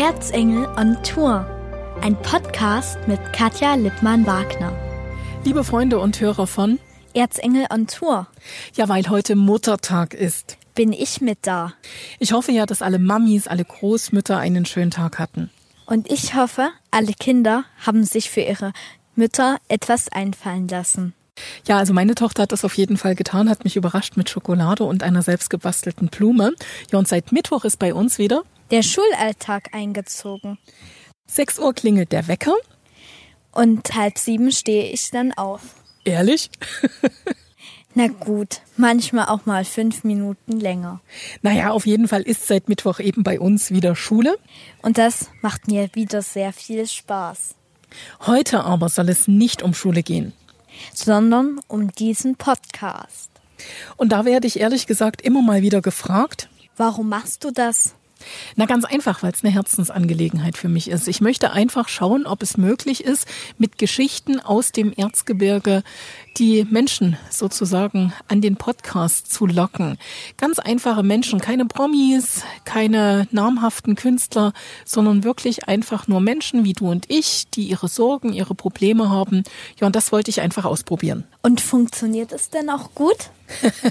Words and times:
Erzengel 0.00 0.66
on 0.78 0.96
Tour. 1.02 1.44
Ein 2.00 2.16
Podcast 2.22 2.96
mit 3.06 3.20
Katja 3.34 3.74
Lippmann-Wagner. 3.74 4.72
Liebe 5.44 5.62
Freunde 5.62 5.98
und 5.98 6.18
Hörer 6.18 6.46
von 6.46 6.78
Erzengel 7.12 7.66
on 7.70 7.86
Tour. 7.86 8.26
Ja, 8.74 8.88
weil 8.88 9.10
heute 9.10 9.36
Muttertag 9.36 10.14
ist. 10.14 10.56
Bin 10.74 10.94
ich 10.94 11.20
mit 11.20 11.40
da. 11.42 11.74
Ich 12.18 12.32
hoffe 12.32 12.50
ja, 12.50 12.64
dass 12.64 12.80
alle 12.80 12.98
Mamis, 12.98 13.46
alle 13.46 13.66
Großmütter 13.66 14.38
einen 14.38 14.64
schönen 14.64 14.90
Tag 14.90 15.18
hatten. 15.18 15.50
Und 15.84 16.10
ich 16.10 16.34
hoffe, 16.34 16.70
alle 16.90 17.12
Kinder 17.12 17.64
haben 17.84 18.04
sich 18.04 18.30
für 18.30 18.40
ihre 18.40 18.72
Mütter 19.16 19.58
etwas 19.68 20.10
einfallen 20.10 20.66
lassen. 20.66 21.12
Ja, 21.66 21.76
also 21.76 21.92
meine 21.92 22.14
Tochter 22.14 22.44
hat 22.44 22.52
das 22.52 22.64
auf 22.64 22.78
jeden 22.78 22.96
Fall 22.96 23.16
getan, 23.16 23.50
hat 23.50 23.64
mich 23.64 23.76
überrascht 23.76 24.16
mit 24.16 24.30
Schokolade 24.30 24.84
und 24.84 25.02
einer 25.02 25.20
selbstgebastelten 25.20 26.08
Blume. 26.08 26.54
Ja, 26.90 26.98
und 26.98 27.06
seit 27.06 27.32
Mittwoch 27.32 27.66
ist 27.66 27.78
bei 27.78 27.92
uns 27.92 28.16
wieder 28.16 28.44
der 28.70 28.82
Schulalltag 28.82 29.74
eingezogen. 29.74 30.58
6 31.26 31.58
Uhr 31.58 31.74
klingelt 31.74 32.12
der 32.12 32.28
Wecker. 32.28 32.54
Und 33.52 33.94
halb 33.94 34.18
sieben 34.18 34.52
stehe 34.52 34.90
ich 34.90 35.10
dann 35.10 35.32
auf. 35.32 35.60
Ehrlich? 36.04 36.50
Na 37.94 38.06
gut, 38.06 38.60
manchmal 38.76 39.26
auch 39.26 39.46
mal 39.46 39.64
fünf 39.64 40.04
Minuten 40.04 40.60
länger. 40.60 41.00
Naja, 41.42 41.70
auf 41.70 41.86
jeden 41.86 42.06
Fall 42.06 42.22
ist 42.22 42.46
seit 42.46 42.68
Mittwoch 42.68 43.00
eben 43.00 43.24
bei 43.24 43.40
uns 43.40 43.72
wieder 43.72 43.96
Schule. 43.96 44.38
Und 44.80 44.96
das 44.96 45.28
macht 45.42 45.66
mir 45.66 45.90
wieder 45.94 46.22
sehr 46.22 46.52
viel 46.52 46.86
Spaß. 46.86 47.56
Heute 48.26 48.62
aber 48.62 48.88
soll 48.88 49.08
es 49.08 49.26
nicht 49.26 49.62
um 49.62 49.74
Schule 49.74 50.04
gehen, 50.04 50.32
sondern 50.94 51.60
um 51.66 51.90
diesen 51.90 52.36
Podcast. 52.36 53.30
Und 53.96 54.12
da 54.12 54.24
werde 54.24 54.46
ich 54.46 54.60
ehrlich 54.60 54.86
gesagt 54.86 55.20
immer 55.20 55.42
mal 55.42 55.62
wieder 55.62 55.82
gefragt, 55.82 56.48
warum 56.76 57.08
machst 57.08 57.42
du 57.42 57.50
das? 57.50 57.96
Na 58.56 58.66
ganz 58.66 58.84
einfach, 58.84 59.22
weil 59.22 59.32
es 59.32 59.44
eine 59.44 59.52
Herzensangelegenheit 59.52 60.56
für 60.56 60.68
mich 60.68 60.88
ist. 60.88 61.08
Ich 61.08 61.20
möchte 61.20 61.52
einfach 61.52 61.88
schauen, 61.88 62.26
ob 62.26 62.42
es 62.42 62.56
möglich 62.56 63.04
ist, 63.04 63.26
mit 63.58 63.78
Geschichten 63.78 64.40
aus 64.40 64.72
dem 64.72 64.92
Erzgebirge 64.92 65.82
die 66.36 66.66
Menschen 66.70 67.16
sozusagen 67.28 68.12
an 68.28 68.40
den 68.40 68.56
Podcast 68.56 69.32
zu 69.32 69.46
locken. 69.46 69.98
Ganz 70.36 70.58
einfache 70.58 71.02
Menschen, 71.02 71.40
keine 71.40 71.66
Promis, 71.66 72.42
keine 72.64 73.26
namhaften 73.30 73.94
Künstler, 73.94 74.52
sondern 74.84 75.24
wirklich 75.24 75.68
einfach 75.68 76.08
nur 76.08 76.20
Menschen 76.20 76.64
wie 76.64 76.72
du 76.72 76.90
und 76.90 77.06
ich, 77.08 77.50
die 77.50 77.64
ihre 77.64 77.88
Sorgen, 77.88 78.32
ihre 78.32 78.54
Probleme 78.54 79.10
haben. 79.10 79.42
Ja, 79.80 79.86
und 79.86 79.96
das 79.96 80.12
wollte 80.12 80.30
ich 80.30 80.40
einfach 80.40 80.64
ausprobieren. 80.64 81.24
Und 81.42 81.62
funktioniert 81.62 82.32
es 82.32 82.50
denn 82.50 82.68
auch 82.68 82.94
gut? 82.94 83.30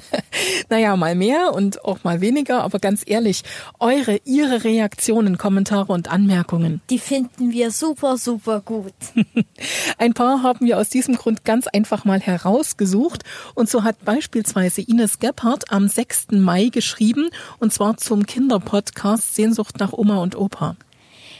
naja, 0.70 0.96
mal 0.96 1.16
mehr 1.16 1.52
und 1.54 1.84
auch 1.84 2.04
mal 2.04 2.22
weniger, 2.22 2.64
aber 2.64 2.78
ganz 2.78 3.02
ehrlich, 3.06 3.44
eure, 3.80 4.22
ihre 4.24 4.64
Reaktionen, 4.64 5.40
Kommentare 5.40 5.92
und 5.92 6.10
Anmerkungen. 6.10 6.82
Die 6.92 7.00
finden 7.00 7.52
wir 7.52 7.72
super, 7.72 8.18
super 8.18 8.62
gut. 8.62 8.94
Ein 9.98 10.14
paar 10.14 10.44
haben 10.44 10.68
wir 10.68 10.78
aus 10.78 10.90
diesem 10.90 11.16
Grund 11.16 11.44
ganz 11.44 11.66
einfach 11.66 12.06
mal 12.06 12.20
herausgesucht. 12.20 13.24
Und 13.56 13.68
so 13.68 13.84
hat 13.84 14.06
beispielsweise 14.06 14.82
Ines 14.82 15.18
Gebhardt 15.18 15.72
am 15.72 15.88
6. 15.88 16.28
Mai 16.32 16.68
geschrieben, 16.68 17.30
und 17.58 17.74
zwar 17.74 17.98
zum 17.98 18.28
Kinderpodcast 18.28 19.36
Sehnsucht 19.36 19.80
nach 19.80 19.94
Oma 19.94 20.18
und 20.18 20.36
Opa. 20.36 20.76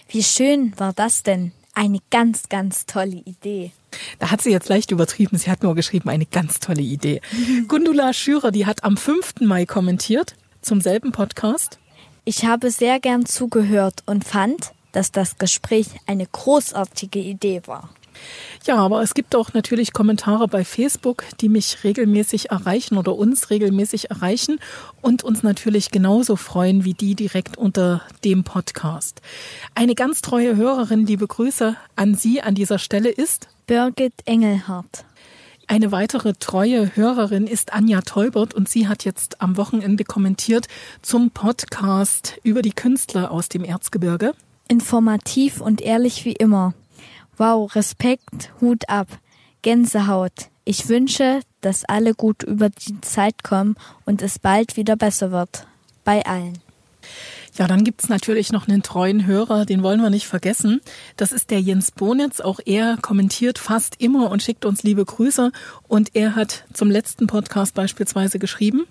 Wie 0.08 0.24
schön 0.24 0.74
war 0.78 0.94
das 0.94 1.22
denn? 1.22 1.52
Eine 1.76 2.00
ganz, 2.10 2.50
ganz 2.50 2.88
tolle 2.88 3.18
Idee. 3.26 3.72
Da 4.20 4.32
hat 4.32 4.42
sie 4.42 4.52
jetzt 4.52 4.70
leicht 4.70 4.92
übertrieben. 4.92 5.38
Sie 5.38 5.50
hat 5.50 5.64
nur 5.64 5.76
geschrieben, 5.76 6.10
eine 6.10 6.26
ganz 6.26 6.60
tolle 6.60 6.82
Idee. 6.82 7.22
Gundula 7.68 8.14
Schürer, 8.14 8.52
die 8.52 8.66
hat 8.66 8.84
am 8.84 8.98
5. 8.98 9.42
Mai 9.42 9.66
kommentiert 9.66 10.36
zum 10.62 10.82
selben 10.82 11.12
Podcast. 11.12 11.80
Ich 12.26 12.46
habe 12.46 12.70
sehr 12.72 13.00
gern 13.00 13.26
zugehört 13.26 14.04
und 14.06 14.24
fand, 14.24 14.74
dass 14.92 15.12
das 15.12 15.38
Gespräch 15.38 15.88
eine 16.06 16.26
großartige 16.26 17.20
Idee 17.20 17.62
war. 17.66 17.90
Ja, 18.66 18.76
aber 18.76 19.02
es 19.02 19.14
gibt 19.14 19.36
auch 19.36 19.54
natürlich 19.54 19.94
Kommentare 19.94 20.48
bei 20.48 20.66
Facebook, 20.66 21.24
die 21.40 21.50
mich 21.50 21.84
regelmäßig 21.84 22.52
erreichen 22.52 22.98
oder 22.98 23.16
uns 23.16 23.50
regelmäßig 23.50 24.10
erreichen 24.10 24.60
und 25.02 25.24
uns 25.24 25.44
natürlich 25.44 25.92
genauso 25.92 26.36
freuen 26.36 26.84
wie 26.84 26.94
die 26.94 27.16
direkt 27.16 27.58
unter 27.58 28.02
dem 28.24 28.44
Podcast. 28.44 29.22
Eine 29.76 29.96
ganz 29.96 30.22
treue 30.22 30.56
Hörerin, 30.56 31.06
liebe 31.06 31.28
Grüße 31.28 31.76
an 31.96 32.16
Sie 32.16 32.42
an 32.42 32.56
dieser 32.56 32.80
Stelle 32.80 33.10
ist 33.10 33.48
Birgit 33.66 34.14
Engelhardt. 34.26 35.06
Eine 35.68 35.92
weitere 35.92 36.34
treue 36.34 36.96
Hörerin 36.96 37.46
ist 37.46 37.74
Anja 37.74 38.02
Teubert 38.02 38.56
und 38.56 38.68
sie 38.68 38.88
hat 38.88 39.06
jetzt 39.06 39.40
am 39.40 39.56
Wochenende 39.56 40.04
kommentiert 40.04 40.68
zum 41.04 41.30
Podcast 41.30 42.40
über 42.42 42.64
die 42.64 42.72
Künstler 42.72 43.30
aus 43.30 43.50
dem 43.50 43.64
Erzgebirge. 43.64 44.34
Informativ 44.68 45.62
und 45.62 45.82
ehrlich 45.82 46.26
wie 46.26 46.34
immer. 46.34 46.74
Wow, 47.40 47.74
Respekt, 47.74 48.52
Hut 48.60 48.90
ab, 48.90 49.08
Gänsehaut. 49.62 50.50
Ich 50.66 50.90
wünsche, 50.90 51.40
dass 51.62 51.86
alle 51.86 52.14
gut 52.14 52.44
über 52.44 52.70
die 52.70 53.00
Zeit 53.00 53.46
kommen 53.46 53.78
und 54.06 54.22
es 54.22 54.40
bald 54.40 54.76
wieder 54.76 54.98
besser 54.98 55.32
wird. 55.32 55.66
Bei 56.04 56.26
allen. 56.26 56.60
Ja, 57.58 57.66
dann 57.66 57.86
gibt's 57.86 58.10
natürlich 58.10 58.52
noch 58.52 58.68
einen 58.68 58.84
treuen 58.84 59.26
Hörer, 59.26 59.66
den 59.66 59.84
wollen 59.84 60.02
wir 60.02 60.10
nicht 60.10 60.28
vergessen. 60.28 60.82
Das 61.16 61.32
ist 61.32 61.50
der 61.50 61.62
Jens 61.62 61.92
Bonitz. 61.92 62.42
Auch 62.42 62.60
er 62.66 62.98
kommentiert 63.02 63.58
fast 63.58 64.02
immer 64.02 64.32
und 64.32 64.44
schickt 64.44 64.66
uns 64.66 64.84
liebe 64.84 65.06
Grüße. 65.06 65.54
Und 65.88 66.18
er 66.18 66.36
hat 66.36 66.66
zum 66.74 66.92
letzten 66.92 67.28
Podcast 67.28 67.74
beispielsweise 67.74 68.38
geschrieben. 68.38 68.86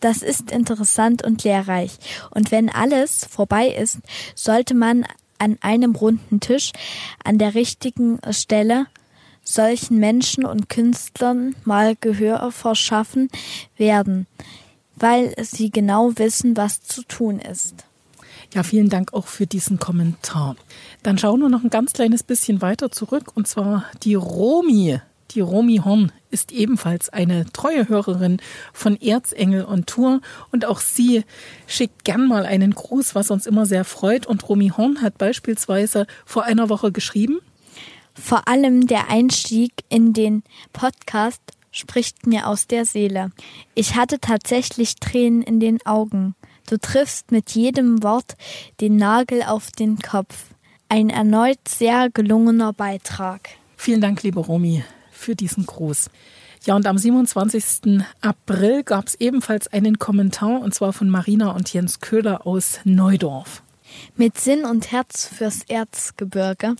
Das 0.00 0.22
ist 0.22 0.50
interessant 0.50 1.24
und 1.24 1.44
lehrreich. 1.44 1.92
Und 2.30 2.50
wenn 2.50 2.70
alles 2.70 3.24
vorbei 3.24 3.68
ist, 3.68 3.98
sollte 4.34 4.74
man 4.74 5.06
an 5.42 5.58
einem 5.60 5.96
runden 5.96 6.38
Tisch 6.38 6.70
an 7.24 7.38
der 7.38 7.54
richtigen 7.54 8.20
Stelle 8.30 8.86
solchen 9.44 9.98
Menschen 9.98 10.44
und 10.44 10.68
Künstlern 10.68 11.56
mal 11.64 11.96
Gehör 12.00 12.52
verschaffen 12.52 13.28
werden, 13.76 14.28
weil 14.94 15.34
sie 15.42 15.70
genau 15.70 16.12
wissen, 16.16 16.56
was 16.56 16.80
zu 16.80 17.02
tun 17.02 17.40
ist. 17.40 17.74
Ja, 18.54 18.62
vielen 18.62 18.88
Dank 18.88 19.14
auch 19.14 19.26
für 19.26 19.46
diesen 19.48 19.80
Kommentar. 19.80 20.54
Dann 21.02 21.18
schauen 21.18 21.40
wir 21.40 21.48
noch 21.48 21.64
ein 21.64 21.70
ganz 21.70 21.92
kleines 21.92 22.22
bisschen 22.22 22.62
weiter 22.62 22.92
zurück 22.92 23.32
und 23.34 23.48
zwar 23.48 23.86
die 24.04 24.14
Romi 24.14 25.00
die 25.34 25.40
Romy 25.40 25.78
Horn 25.78 26.12
ist 26.32 26.50
ebenfalls 26.50 27.10
eine 27.10 27.44
treue 27.52 27.88
Hörerin 27.88 28.38
von 28.72 29.00
Erzengel 29.00 29.64
on 29.64 29.86
Tour 29.86 30.20
und 30.50 30.64
auch 30.64 30.80
sie 30.80 31.24
schickt 31.66 32.04
gern 32.04 32.26
mal 32.26 32.46
einen 32.46 32.74
Gruß, 32.74 33.14
was 33.14 33.30
uns 33.30 33.46
immer 33.46 33.66
sehr 33.66 33.84
freut. 33.84 34.26
Und 34.26 34.48
Romy 34.48 34.72
Horn 34.76 35.02
hat 35.02 35.18
beispielsweise 35.18 36.06
vor 36.24 36.44
einer 36.44 36.68
Woche 36.68 36.90
geschrieben. 36.90 37.40
Vor 38.14 38.48
allem 38.48 38.86
der 38.86 39.10
Einstieg 39.10 39.72
in 39.88 40.12
den 40.12 40.42
Podcast 40.72 41.42
spricht 41.70 42.26
mir 42.26 42.48
aus 42.48 42.66
der 42.66 42.84
Seele. 42.84 43.30
Ich 43.74 43.94
hatte 43.94 44.18
tatsächlich 44.18 44.96
Tränen 44.96 45.42
in 45.42 45.60
den 45.60 45.84
Augen. 45.86 46.34
Du 46.68 46.78
triffst 46.78 47.30
mit 47.32 47.50
jedem 47.50 48.02
Wort 48.02 48.36
den 48.80 48.96
Nagel 48.96 49.42
auf 49.42 49.70
den 49.70 49.98
Kopf. 49.98 50.46
Ein 50.88 51.10
erneut 51.10 51.68
sehr 51.68 52.10
gelungener 52.10 52.72
Beitrag. 52.72 53.48
Vielen 53.76 54.00
Dank, 54.00 54.22
liebe 54.22 54.40
Romy 54.40 54.84
für 55.22 55.34
diesen 55.36 55.66
Gruß. 55.66 56.10
Ja, 56.64 56.76
und 56.76 56.86
am 56.86 56.96
27. 56.96 58.04
April 58.20 58.84
gab 58.84 59.08
es 59.08 59.14
ebenfalls 59.16 59.66
einen 59.68 59.98
Kommentar, 59.98 60.60
und 60.60 60.74
zwar 60.74 60.92
von 60.92 61.08
Marina 61.08 61.50
und 61.50 61.72
Jens 61.72 62.00
Köhler 62.00 62.46
aus 62.46 62.80
Neudorf. 62.84 63.62
Mit 64.16 64.38
Sinn 64.38 64.64
und 64.64 64.92
Herz 64.92 65.26
fürs 65.26 65.62
Erzgebirge. 65.68 66.76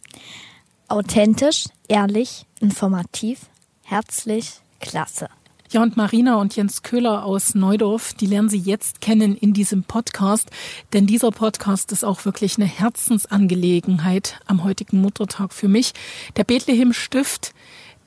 Authentisch, 0.88 1.66
ehrlich, 1.88 2.46
informativ, 2.60 3.40
herzlich, 3.82 4.60
klasse. 4.80 5.28
Ja, 5.72 5.82
und 5.82 5.96
Marina 5.96 6.36
und 6.36 6.54
Jens 6.54 6.82
Köhler 6.82 7.24
aus 7.24 7.54
Neudorf, 7.54 8.12
die 8.12 8.26
lernen 8.26 8.50
Sie 8.50 8.58
jetzt 8.58 9.00
kennen 9.00 9.34
in 9.34 9.54
diesem 9.54 9.84
Podcast, 9.84 10.50
denn 10.92 11.06
dieser 11.06 11.30
Podcast 11.30 11.92
ist 11.92 12.04
auch 12.04 12.26
wirklich 12.26 12.58
eine 12.58 12.66
Herzensangelegenheit 12.66 14.38
am 14.46 14.64
heutigen 14.64 15.00
Muttertag 15.00 15.54
für 15.54 15.68
mich. 15.68 15.94
Der 16.36 16.44
Bethlehem 16.44 16.92
Stift 16.92 17.54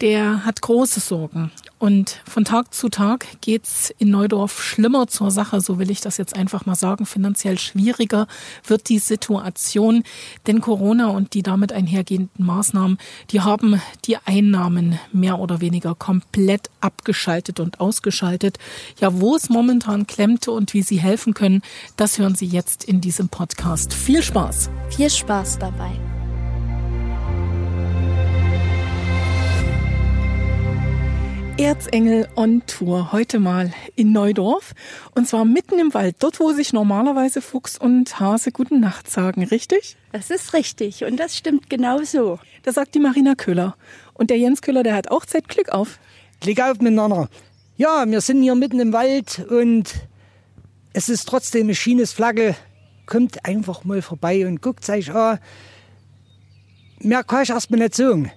der 0.02 0.46
hat 0.46 0.62
große 0.62 1.00
Sorgen. 1.00 1.52
Und 1.78 2.22
von 2.26 2.46
Tag 2.46 2.74
zu 2.74 2.90
Tag 2.90 3.28
geht's 3.42 3.94
in 3.98 4.10
Neudorf 4.10 4.64
schlimmer 4.64 5.08
zur 5.08 5.30
Sache, 5.30 5.62
so 5.62 5.78
will 5.78 5.92
ich 5.92 6.02
das 6.02 6.18
jetzt 6.18 6.36
einfach 6.36 6.66
mal 6.66 6.76
sagen. 6.76 7.06
Finanziell 7.06 7.60
schwieriger 7.60 8.28
wird 8.66 8.90
die 8.90 9.00
Situation, 9.00 10.04
denn 10.48 10.62
Corona 10.62 11.08
und 11.08 11.34
die 11.34 11.44
damit 11.44 11.74
einhergehenden 11.74 12.46
Maßnahmen, 12.46 12.98
die 13.32 13.42
haben 13.42 13.82
die 14.06 14.18
Einnahmen 14.18 15.00
mehr 15.12 15.40
oder 15.40 15.62
weniger 15.62 15.96
komplett 15.96 16.70
abgeschaltet 16.82 17.60
und 17.60 17.80
ausgeschaltet. 17.82 18.58
Ja, 19.00 19.20
wo 19.20 19.36
es 19.36 19.50
momentan 19.50 20.08
klemmte 20.08 20.52
und 20.52 20.74
wie 20.74 20.82
Sie 20.82 21.00
helfen 21.00 21.34
können, 21.34 21.62
das 21.98 22.18
hören 22.18 22.36
Sie 22.36 22.48
jetzt 22.48 22.84
in 22.86 23.02
diesem 23.02 23.30
Podcast. 23.30 23.94
Viel 23.94 24.24
Spaß! 24.24 24.70
Viel 24.90 25.10
Spaß 25.10 25.60
dabei! 25.60 26.15
Erzengel 31.58 32.28
on 32.36 32.64
Tour, 32.68 33.14
heute 33.14 33.40
mal 33.40 33.74
in 33.96 34.12
Neudorf. 34.12 34.74
Und 35.16 35.26
zwar 35.26 35.46
mitten 35.46 35.80
im 35.80 35.94
Wald, 35.94 36.18
dort 36.20 36.42
wo 36.42 36.52
sich 36.52 36.74
normalerweise 36.74 37.42
Fuchs 37.42 37.78
und 37.78 38.20
Hase 38.20 38.52
guten 38.52 38.82
Nacht 38.82 39.10
sagen, 39.10 39.42
richtig? 39.42 39.96
Das 40.12 40.30
ist 40.30 40.54
richtig 40.54 41.06
und 41.06 41.18
das 41.18 41.38
stimmt 41.38 41.70
genauso. 41.70 42.40
Das 42.64 42.76
sagt 42.76 42.94
die 42.94 43.00
Marina 43.00 43.36
Köhler. 43.36 43.78
Und 44.14 44.32
der 44.32 44.38
Jens 44.38 44.62
Köhler, 44.62 44.84
der 44.84 44.96
hat 44.96 45.10
auch 45.12 45.26
Zeit 45.26 45.48
Glück 45.48 45.70
auf. 45.70 45.98
Glück 46.42 46.60
auf 46.60 46.80
miteinander. 46.82 47.30
Ja, 47.78 48.04
wir 48.06 48.20
sind 48.20 48.44
hier 48.44 48.56
mitten 48.56 48.82
im 48.82 48.92
Wald 48.92 49.46
und 49.50 49.94
es 50.92 51.08
ist 51.08 51.26
trotzdem 51.26 51.68
eine 51.68 51.76
Schienesflagge. 51.76 52.58
Kommt 53.06 53.46
einfach 53.46 53.86
mal 53.86 54.02
vorbei 54.02 54.46
und 54.46 54.62
guckt 54.62 54.90
euch 54.90 55.10
an. 55.14 55.40
Mehr 57.00 57.24
kann 57.24 57.44
ich 57.44 57.50
erstmal 57.50 57.80
nicht 57.80 57.96
sagen. 57.96 58.30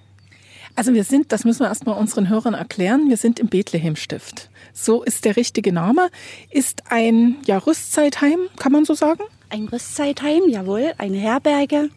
Also 0.79 0.93
wir 0.93 1.03
sind, 1.03 1.33
das 1.33 1.43
müssen 1.43 1.59
wir 1.59 1.67
erstmal 1.67 1.97
unseren 1.97 2.29
Hörern 2.29 2.53
erklären, 2.53 3.09
wir 3.09 3.17
sind 3.17 3.37
im 3.37 3.49
Bethlehemstift. 3.49 4.49
So 4.71 5.03
ist 5.03 5.25
der 5.25 5.35
richtige 5.35 5.73
Name. 5.73 6.09
Ist 6.51 6.83
ein 6.89 7.35
ja, 7.45 7.57
Rüstzeitheim, 7.57 8.47
kann 8.55 8.71
man 8.71 8.85
so 8.85 8.93
sagen? 8.93 9.23
Ein 9.49 9.67
Rüstzeitheim, 9.67 10.43
jawohl, 10.47 10.93
eine 10.97 11.17
Herberge 11.17 11.89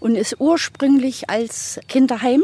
und 0.00 0.16
ist 0.16 0.40
ursprünglich 0.40 1.30
als 1.30 1.78
Kinderheim 1.86 2.42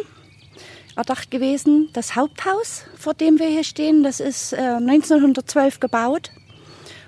erdacht 0.94 1.32
gewesen. 1.32 1.88
Das 1.92 2.14
Haupthaus, 2.14 2.84
vor 2.96 3.14
dem 3.14 3.40
wir 3.40 3.48
hier 3.48 3.64
stehen, 3.64 4.04
das 4.04 4.20
ist 4.20 4.52
äh, 4.52 4.58
1912 4.58 5.81
gebaut. 5.81 6.31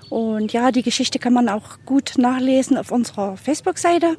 Und 0.09 0.51
ja, 0.51 0.73
die 0.73 0.83
Geschichte 0.83 1.19
kann 1.19 1.31
man 1.31 1.47
auch 1.47 1.77
gut 1.85 2.17
nachlesen 2.17 2.77
auf 2.77 2.91
unserer 2.91 3.37
Facebook-Seite. 3.37 4.17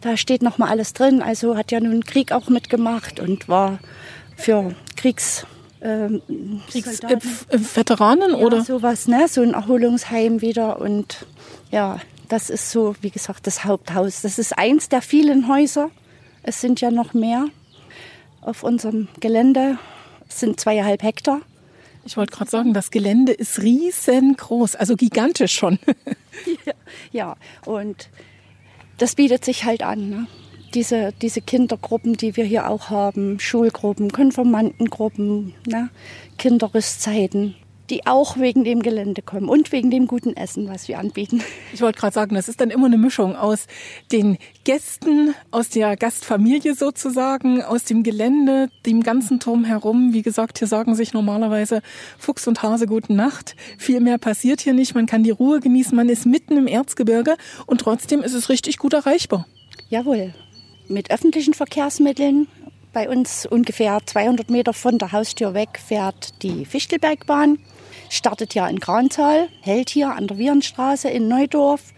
Da 0.00 0.16
steht 0.16 0.42
noch 0.42 0.58
mal 0.58 0.68
alles 0.68 0.92
drin. 0.92 1.22
Also 1.22 1.56
hat 1.56 1.72
ja 1.72 1.80
nun 1.80 2.04
Krieg 2.04 2.32
auch 2.32 2.48
mitgemacht 2.48 3.20
und 3.20 3.48
war 3.48 3.78
für 4.36 4.74
Kriegs 4.96 5.46
ähm, 5.82 6.20
Kriegsveteranen 6.70 8.32
äh, 8.32 8.34
oder 8.34 8.58
ja, 8.58 8.64
sowas, 8.64 9.08
ne? 9.08 9.28
So 9.28 9.42
ein 9.42 9.54
Erholungsheim 9.54 10.42
wieder 10.42 10.78
und 10.80 11.26
ja, 11.70 12.00
das 12.28 12.50
ist 12.50 12.70
so, 12.70 12.94
wie 13.00 13.10
gesagt, 13.10 13.46
das 13.46 13.64
Haupthaus. 13.64 14.22
Das 14.22 14.38
ist 14.38 14.56
eins 14.58 14.88
der 14.88 15.02
vielen 15.02 15.48
Häuser. 15.48 15.90
Es 16.42 16.60
sind 16.60 16.80
ja 16.80 16.90
noch 16.90 17.14
mehr 17.14 17.46
auf 18.40 18.62
unserem 18.62 19.08
Gelände. 19.20 19.78
Es 20.28 20.40
sind 20.40 20.60
zweieinhalb 20.60 21.02
Hektar. 21.02 21.40
Ich 22.04 22.16
wollte 22.16 22.34
gerade 22.34 22.50
sagen, 22.50 22.72
das 22.72 22.90
Gelände 22.90 23.32
ist 23.32 23.60
riesengroß, 23.60 24.76
also 24.76 24.96
gigantisch 24.96 25.52
schon. 25.52 25.78
ja, 26.64 26.72
ja, 27.12 27.36
und 27.66 28.08
das 29.00 29.14
bietet 29.14 29.44
sich 29.44 29.64
halt 29.64 29.82
an. 29.82 30.10
Ne? 30.10 30.26
Diese, 30.74 31.12
diese 31.20 31.40
Kindergruppen, 31.40 32.16
die 32.16 32.36
wir 32.36 32.44
hier 32.44 32.68
auch 32.68 32.90
haben, 32.90 33.40
Schulgruppen, 33.40 34.12
Konfirmandengruppen, 34.12 35.54
ne? 35.66 35.90
Kinderrüstzeiten, 36.38 37.56
die 37.90 38.06
auch 38.06 38.38
wegen 38.38 38.64
dem 38.64 38.82
Gelände 38.82 39.20
kommen 39.22 39.48
und 39.48 39.72
wegen 39.72 39.90
dem 39.90 40.06
guten 40.06 40.36
Essen, 40.36 40.68
was 40.68 40.88
wir 40.88 40.98
anbieten. 40.98 41.42
Ich 41.72 41.82
wollte 41.82 41.98
gerade 41.98 42.14
sagen, 42.14 42.34
das 42.34 42.48
ist 42.48 42.60
dann 42.60 42.70
immer 42.70 42.86
eine 42.86 42.98
Mischung 42.98 43.36
aus 43.36 43.66
den 44.12 44.38
Gästen, 44.64 45.34
aus 45.50 45.68
der 45.68 45.96
Gastfamilie 45.96 46.74
sozusagen, 46.74 47.62
aus 47.62 47.84
dem 47.84 48.02
Gelände, 48.02 48.68
dem 48.86 49.02
ganzen 49.02 49.40
Turm 49.40 49.64
herum. 49.64 50.12
Wie 50.12 50.22
gesagt, 50.22 50.58
hier 50.58 50.68
sagen 50.68 50.94
sich 50.94 51.12
normalerweise 51.12 51.82
Fuchs 52.18 52.46
und 52.46 52.62
Hase 52.62 52.86
guten 52.86 53.16
Nacht. 53.16 53.56
Viel 53.78 54.00
mehr 54.00 54.18
passiert 54.18 54.60
hier 54.60 54.74
nicht. 54.74 54.94
Man 54.94 55.06
kann 55.06 55.22
die 55.22 55.30
Ruhe 55.30 55.60
genießen. 55.60 55.94
Man 55.96 56.08
ist 56.08 56.26
mitten 56.26 56.56
im 56.56 56.66
Erzgebirge 56.66 57.36
und 57.66 57.80
trotzdem 57.80 58.22
ist 58.22 58.34
es 58.34 58.48
richtig 58.48 58.78
gut 58.78 58.92
erreichbar. 58.92 59.46
Jawohl. 59.88 60.32
Mit 60.88 61.10
öffentlichen 61.10 61.54
Verkehrsmitteln, 61.54 62.48
bei 62.92 63.08
uns 63.08 63.46
ungefähr 63.46 63.98
200 64.04 64.50
Meter 64.50 64.72
von 64.72 64.98
der 64.98 65.12
Haustür 65.12 65.54
weg 65.54 65.80
fährt 65.84 66.42
die 66.42 66.64
Fichtelbergbahn 66.64 67.58
startet 68.10 68.54
ja 68.54 68.68
in 68.68 68.80
Kranzahl, 68.80 69.48
hält 69.62 69.90
hier 69.90 70.14
an 70.14 70.26
der 70.26 70.38
Wierenstraße 70.38 71.08
in 71.08 71.28
Neudorf 71.28 71.94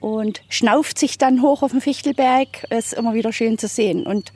und 0.00 0.42
schnauft 0.48 0.98
sich 0.98 1.16
dann 1.16 1.40
hoch 1.40 1.62
auf 1.62 1.70
den 1.70 1.80
Fichtelberg. 1.80 2.64
Ist 2.70 2.92
immer 2.92 3.14
wieder 3.14 3.32
schön 3.32 3.56
zu 3.56 3.68
sehen. 3.68 4.06
Und 4.06 4.32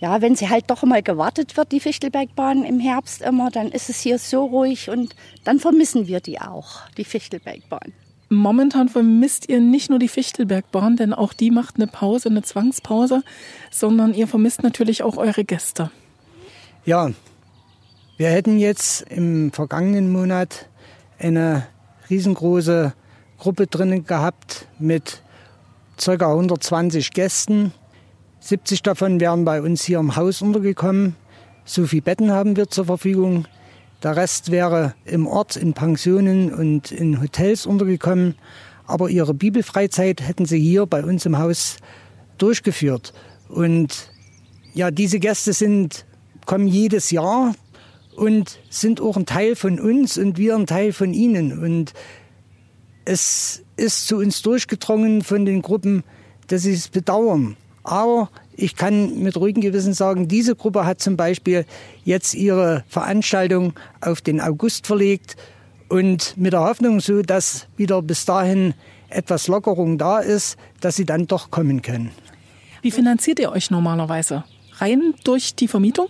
ja, 0.00 0.20
wenn 0.22 0.34
sie 0.34 0.48
halt 0.48 0.70
doch 0.70 0.82
mal 0.84 1.02
gewartet 1.02 1.56
wird, 1.56 1.70
die 1.70 1.80
Fichtelbergbahn 1.80 2.64
im 2.64 2.80
Herbst 2.80 3.22
immer, 3.22 3.50
dann 3.50 3.68
ist 3.68 3.90
es 3.90 4.00
hier 4.00 4.18
so 4.18 4.46
ruhig 4.46 4.88
und 4.88 5.14
dann 5.44 5.60
vermissen 5.60 6.06
wir 6.06 6.20
die 6.20 6.40
auch, 6.40 6.88
die 6.96 7.04
Fichtelbergbahn. 7.04 7.92
Momentan 8.30 8.88
vermisst 8.88 9.50
ihr 9.50 9.60
nicht 9.60 9.90
nur 9.90 9.98
die 9.98 10.08
Fichtelbergbahn, 10.08 10.96
denn 10.96 11.12
auch 11.12 11.34
die 11.34 11.50
macht 11.50 11.76
eine 11.76 11.86
Pause, 11.86 12.30
eine 12.30 12.42
Zwangspause, 12.42 13.22
sondern 13.70 14.14
ihr 14.14 14.26
vermisst 14.26 14.62
natürlich 14.62 15.02
auch 15.02 15.18
eure 15.18 15.44
Gäste. 15.44 15.90
Ja, 16.86 17.10
wir 18.22 18.30
hätten 18.30 18.56
jetzt 18.60 19.02
im 19.10 19.50
vergangenen 19.50 20.12
Monat 20.12 20.68
eine 21.18 21.66
riesengroße 22.08 22.92
Gruppe 23.36 23.66
drinnen 23.66 24.06
gehabt 24.06 24.68
mit 24.78 25.24
ca. 25.96 26.12
120 26.12 27.10
Gästen. 27.10 27.72
70 28.38 28.82
davon 28.82 29.18
wären 29.18 29.44
bei 29.44 29.60
uns 29.60 29.82
hier 29.82 29.98
im 29.98 30.14
Haus 30.14 30.40
untergekommen. 30.40 31.16
So 31.64 31.84
viele 31.88 32.02
Betten 32.02 32.30
haben 32.30 32.54
wir 32.54 32.68
zur 32.68 32.84
Verfügung. 32.84 33.48
Der 34.04 34.14
Rest 34.14 34.52
wäre 34.52 34.94
im 35.04 35.26
Ort 35.26 35.56
in 35.56 35.72
Pensionen 35.72 36.54
und 36.54 36.92
in 36.92 37.20
Hotels 37.20 37.66
untergekommen. 37.66 38.36
Aber 38.86 39.08
ihre 39.08 39.34
Bibelfreizeit 39.34 40.20
hätten 40.20 40.46
sie 40.46 40.60
hier 40.60 40.86
bei 40.86 41.02
uns 41.02 41.26
im 41.26 41.38
Haus 41.38 41.78
durchgeführt. 42.38 43.14
Und 43.48 44.12
ja, 44.74 44.92
diese 44.92 45.18
Gäste 45.18 45.52
sind, 45.52 46.06
kommen 46.46 46.68
jedes 46.68 47.10
Jahr 47.10 47.56
und 48.16 48.58
sind 48.70 49.00
auch 49.00 49.16
ein 49.16 49.26
Teil 49.26 49.56
von 49.56 49.80
uns 49.80 50.18
und 50.18 50.38
wir 50.38 50.54
ein 50.54 50.66
Teil 50.66 50.92
von 50.92 51.14
ihnen. 51.14 51.58
Und 51.58 51.92
es 53.04 53.62
ist 53.76 54.06
zu 54.06 54.16
uns 54.18 54.42
durchgedrungen 54.42 55.22
von 55.22 55.44
den 55.44 55.62
Gruppen, 55.62 56.04
dass 56.48 56.62
sie 56.62 56.72
es 56.72 56.88
bedauern. 56.88 57.56
Aber 57.84 58.30
ich 58.54 58.76
kann 58.76 59.18
mit 59.22 59.36
ruhigem 59.36 59.62
Gewissen 59.62 59.94
sagen, 59.94 60.28
diese 60.28 60.54
Gruppe 60.54 60.84
hat 60.84 61.00
zum 61.00 61.16
Beispiel 61.16 61.64
jetzt 62.04 62.34
ihre 62.34 62.84
Veranstaltung 62.88 63.72
auf 64.00 64.20
den 64.20 64.40
August 64.40 64.86
verlegt 64.86 65.36
und 65.88 66.36
mit 66.36 66.52
der 66.52 66.60
Hoffnung 66.60 67.00
so, 67.00 67.22
dass 67.22 67.66
wieder 67.76 68.00
bis 68.02 68.24
dahin 68.24 68.74
etwas 69.08 69.48
Lockerung 69.48 69.98
da 69.98 70.20
ist, 70.20 70.56
dass 70.80 70.96
sie 70.96 71.04
dann 71.04 71.26
doch 71.26 71.50
kommen 71.50 71.82
können. 71.82 72.10
Wie 72.82 72.90
finanziert 72.90 73.38
ihr 73.38 73.50
euch 73.52 73.70
normalerweise? 73.70 74.44
Rein 74.78 75.14
durch 75.24 75.54
die 75.54 75.68
Vermietung? 75.68 76.08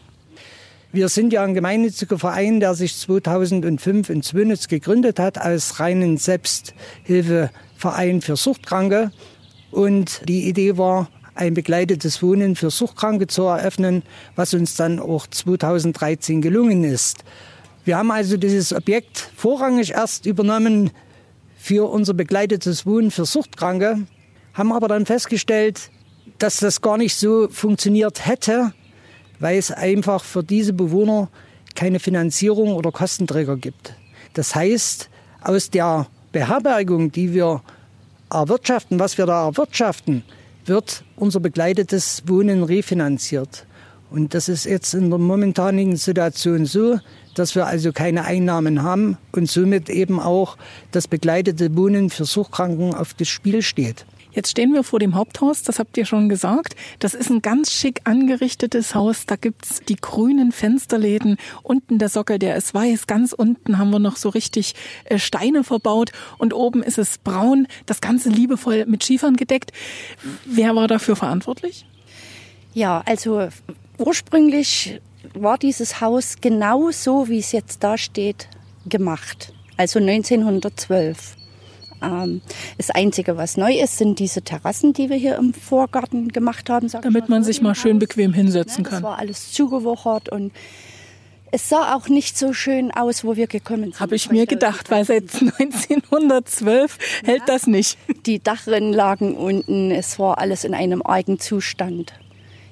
Wir 0.95 1.09
sind 1.09 1.33
ja 1.33 1.43
ein 1.43 1.55
gemeinnütziger 1.55 2.19
Verein, 2.19 2.61
der 2.61 2.75
sich 2.75 2.99
2005 2.99 4.11
in 4.11 4.23
Zwönitz 4.23 4.69
gegründet 4.69 5.19
hat 5.19 5.39
als 5.39 5.81
reinen 5.81 6.19
Selbsthilfeverein 6.19 8.21
für 8.21 8.37
Suchtkranke. 8.37 9.11
Und 9.71 10.29
die 10.29 10.47
Idee 10.47 10.77
war, 10.77 11.09
ein 11.35 11.55
begleitetes 11.55 12.23
Wohnen 12.23 12.57
für 12.57 12.69
Suchtkranke 12.69 13.27
zu 13.27 13.45
eröffnen, 13.45 14.03
was 14.37 14.53
uns 14.53 14.77
dann 14.77 15.01
auch 15.01 15.27
2013 15.27 16.43
gelungen 16.43 16.85
ist. 16.85 17.25
Wir 17.87 17.97
haben 17.97 18.11
also 18.11 18.37
dieses 18.37 18.75
Objekt 18.75 19.31
vorrangig 19.35 19.93
erst 19.93 20.27
übernommen 20.27 20.91
für 21.57 21.91
unser 21.91 22.13
begleitetes 22.13 22.85
Wohnen 22.85 23.11
für 23.11 23.25
Suchtkranke, 23.25 24.07
haben 24.53 24.73
aber 24.75 24.89
dann 24.89 25.07
festgestellt, 25.07 25.91
dass 26.37 26.59
das 26.59 26.83
gar 26.83 26.99
nicht 26.99 27.17
so 27.17 27.49
funktioniert 27.49 28.27
hätte, 28.27 28.75
weil 29.43 29.59
es 29.59 29.73
einfach 29.73 30.23
für 30.23 30.45
diese 30.45 30.73
Bewohner 30.73 31.29
keine 31.75 31.99
Finanzierung 31.99 32.75
oder 32.75 32.93
Kostenträger 32.93 33.57
gibt. 33.57 33.95
Das 34.35 34.55
heißt, 34.55 35.11
aus 35.43 35.69
der 35.69 36.07
Beherbergung, 36.31 37.11
die 37.11 37.35
wir 37.35 37.61
erwirtschaften, 38.31 39.01
was 39.01 39.19
wir 39.19 39.27
da 39.27 39.47
erwirtschaften, 39.47 40.23
wird 40.65 41.03
unser 41.17 41.41
begleitetes 41.41 42.23
Wohnen 42.27 42.63
refinanziert. 42.63 43.67
Und 44.11 44.33
das 44.33 44.49
ist 44.49 44.65
jetzt 44.65 44.95
in 44.95 45.11
der 45.11 45.19
momentanen 45.19 45.97
Situation 45.97 46.65
so, 46.65 47.01
dass 47.35 47.57
wir 47.57 47.67
also 47.67 47.93
keine 47.93 48.25
Einnahmen 48.25 48.85
haben 48.85 49.19
und 49.33 49.51
somit 49.51 49.89
eben 49.89 50.21
auch 50.21 50.57
das 50.93 51.09
begleitete 51.09 51.75
Wohnen 51.77 52.11
für 52.11 52.27
Suchtkranken 52.27 52.95
auf 52.95 53.15
das 53.15 53.29
Spiel 53.29 53.63
steht. 53.63 54.07
Jetzt 54.33 54.51
stehen 54.51 54.73
wir 54.73 54.83
vor 54.83 54.99
dem 54.99 55.15
Haupthaus, 55.15 55.63
das 55.63 55.79
habt 55.79 55.97
ihr 55.97 56.07
schon 56.07 56.29
gesagt. 56.29 56.75
Das 56.99 57.15
ist 57.15 57.31
ein 57.31 57.43
ganz 57.43 57.71
schick 57.71 58.01
angerichtetes 58.05 58.95
Haus. 58.95 59.27
Da 59.27 59.37
gibt's 59.37 59.81
die 59.87 59.97
grünen 59.97 60.53
Fensterläden. 60.53 61.37
Unten 61.63 61.99
der 61.99 62.09
Sockel, 62.09 62.39
der 62.39 62.57
ist 62.57 62.73
weiß. 62.73 63.07
Ganz 63.07 63.33
unten 63.33 63.79
haben 63.79 63.91
wir 63.91 63.99
noch 63.99 64.17
so 64.17 64.31
richtig 64.31 64.75
äh, 65.05 65.19
Steine 65.19 65.65
verbaut. 65.65 66.13
Und 66.39 66.55
oben 66.55 66.83
ist 66.83 66.99
es 66.99 67.19
braun. 67.19 67.67
Das 67.85 68.01
Ganze 68.01 68.31
liebevoll 68.31 68.87
mit 68.87 69.05
Schiefern 69.05 69.37
gedeckt. 69.37 69.73
Wer 70.47 70.75
war 70.75 70.89
dafür 70.89 71.15
verantwortlich? 71.17 71.85
Ja, 72.73 73.03
also 73.05 73.49
ursprünglich 73.99 75.01
war 75.35 75.59
dieses 75.59 76.01
Haus 76.01 76.37
genau 76.41 76.91
so, 76.91 77.29
wie 77.29 77.39
es 77.39 77.53
jetzt 77.53 77.85
da 77.85 77.99
steht, 77.99 78.49
gemacht. 78.87 79.53
Also 79.77 79.99
1912. 79.99 81.37
Ähm, 82.03 82.41
das 82.79 82.91
Einzige, 82.91 83.37
was 83.37 83.57
neu 83.57 83.75
ist, 83.79 83.99
sind 83.99 84.19
diese 84.19 84.43
Terrassen, 84.43 84.93
die 84.93 85.11
wir 85.11 85.17
hier 85.17 85.37
im 85.37 85.55
Vorgarten 85.55 86.29
gemacht 86.29 86.69
haben. 86.71 86.89
Damit 86.89 87.29
man 87.29 87.45
sich 87.45 87.63
mal 87.63 87.75
schön 87.75 87.99
bequem 87.99 88.33
hinsetzen 88.33 88.85
kann. 88.85 89.03
Das 89.03 89.03
war 89.03 89.19
alles 89.19 89.53
zugewuchert 89.53 90.29
und 90.29 90.53
Es 91.55 91.69
sah 91.69 91.95
auch 91.95 92.09
nicht 92.09 92.39
so 92.39 92.55
schön 92.55 92.91
aus, 92.93 93.25
wo 93.25 93.37
wir 93.37 93.47
gekommen 93.47 93.85
sind. 93.85 94.01
Habe 94.01 94.17
ich 94.17 94.31
mir 94.31 94.47
gedacht, 94.47 94.91
weil 94.91 95.05
seit 95.05 95.25
1912 95.35 96.99
ja. 97.23 97.29
hält 97.29 97.43
das 97.47 97.67
nicht. 97.67 97.99
Die 98.25 98.43
Dachrinnen 98.43 98.95
lagen 98.95 99.37
unten, 99.37 99.91
es 99.91 100.19
war 100.19 100.39
alles 100.39 100.65
in 100.65 100.73
einem 100.73 101.03
argen 101.03 101.39
Zustand. 101.39 102.15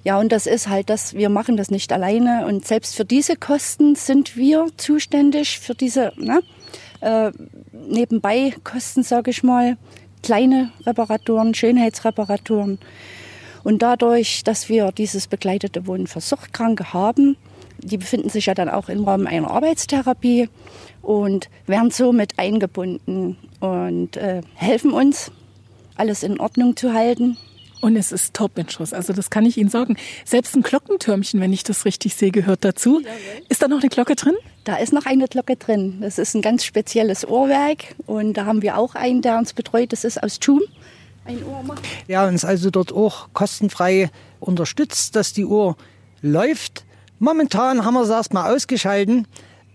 Ja, 0.03 0.19
und 0.19 0.33
das 0.33 0.47
ist 0.47 0.69
halt 0.69 0.89
das, 0.89 1.13
wir 1.13 1.29
machen 1.29 1.59
das 1.59 1.71
nicht 1.71 1.93
alleine 1.93 2.47
und 2.47 2.67
selbst 2.67 2.97
für 2.97 3.05
diese 3.05 3.37
Kosten 3.37 3.97
sind 3.97 4.35
wir 4.35 4.69
zuständig, 4.79 5.59
für 5.59 5.75
diese 5.75 6.13
ne, 6.17 6.41
äh, 7.01 7.31
nebenbei 7.73 8.55
Kosten, 8.65 9.03
sage 9.03 9.31
ich 9.31 9.43
mal, 9.43 9.77
kleine 10.23 10.71
Reparaturen, 10.87 11.55
Schönheitsreparaturen. 11.55 12.79
Und 13.63 13.83
dadurch, 13.83 14.43
dass 14.45 14.69
wir 14.69 14.93
dieses 14.93 15.27
begleitete 15.27 15.87
Wohnen 15.87 16.07
für 16.07 16.21
Suchtkranke 16.21 16.93
haben, 16.93 17.37
die 17.79 17.99
befinden 17.99 18.29
sich 18.29 18.47
ja 18.47 18.55
dann 18.55 18.69
auch 18.69 18.89
im 18.89 19.05
Rahmen 19.05 19.27
einer 19.27 19.51
Arbeitstherapie 19.51 20.49
und 21.03 21.49
werden 21.67 21.91
somit 21.91 22.39
eingebunden 22.39 23.37
und 23.61 24.17
äh, 24.17 24.43
helfen 24.55 24.93
uns, 24.93 25.31
alles 25.97 26.23
in 26.23 26.41
Ordnung 26.41 26.77
zu 26.77 26.93
halten. 26.93 27.37
Und 27.81 27.97
es 27.97 28.13
ist 28.13 28.35
top 28.35 28.59
in 28.59 28.69
Schuss. 28.69 28.93
Also 28.93 29.13
das 29.13 29.31
kann 29.31 29.47
ich 29.47 29.57
Ihnen 29.57 29.71
sagen. 29.71 29.97
Selbst 30.25 30.55
ein 30.55 30.63
Glockentürmchen, 30.63 31.41
wenn 31.41 31.53
ich 31.53 31.65
das 31.65 31.85
richtig 31.85 32.15
sehe, 32.15 32.31
gehört 32.31 32.65
dazu. 32.65 33.03
Ist 33.49 33.63
da 33.63 33.69
noch 33.69 33.81
eine 33.81 33.89
Glocke 33.89 34.17
drin? 34.17 34.35
Da 34.65 34.77
ist 34.77 34.93
noch 34.93 35.07
eine 35.07 35.27
Glocke 35.29 35.57
drin. 35.57 35.99
Das 36.01 36.19
ist 36.19 36.35
ein 36.35 36.43
ganz 36.43 36.65
spezielles 36.65 37.27
Ohrwerk. 37.27 37.95
Und 38.07 38.35
da 38.35 38.45
haben 38.45 38.61
wir 38.63 38.77
auch 38.77 38.95
einen, 38.95 39.23
der 39.23 39.39
uns 39.39 39.55
betreut. 39.55 39.93
Das 39.93 40.05
ist 40.05 40.23
aus 40.23 40.39
Thum. 40.39 40.61
Ein 41.25 41.43
Ohrmann. 41.45 41.79
Ja, 42.07 42.27
uns 42.27 42.45
also 42.45 42.71
dort 42.71 42.93
auch 42.93 43.29
kostenfrei 43.33 44.11
unterstützt, 44.41 45.17
dass 45.17 45.33
die 45.33 45.45
Uhr 45.45 45.77
läuft. 46.21 46.85
Momentan 47.19 47.85
haben 47.85 47.95
wir 47.95 48.03
es 48.03 48.11
erstmal 48.11 48.55
ausgeschalten, 48.55 49.27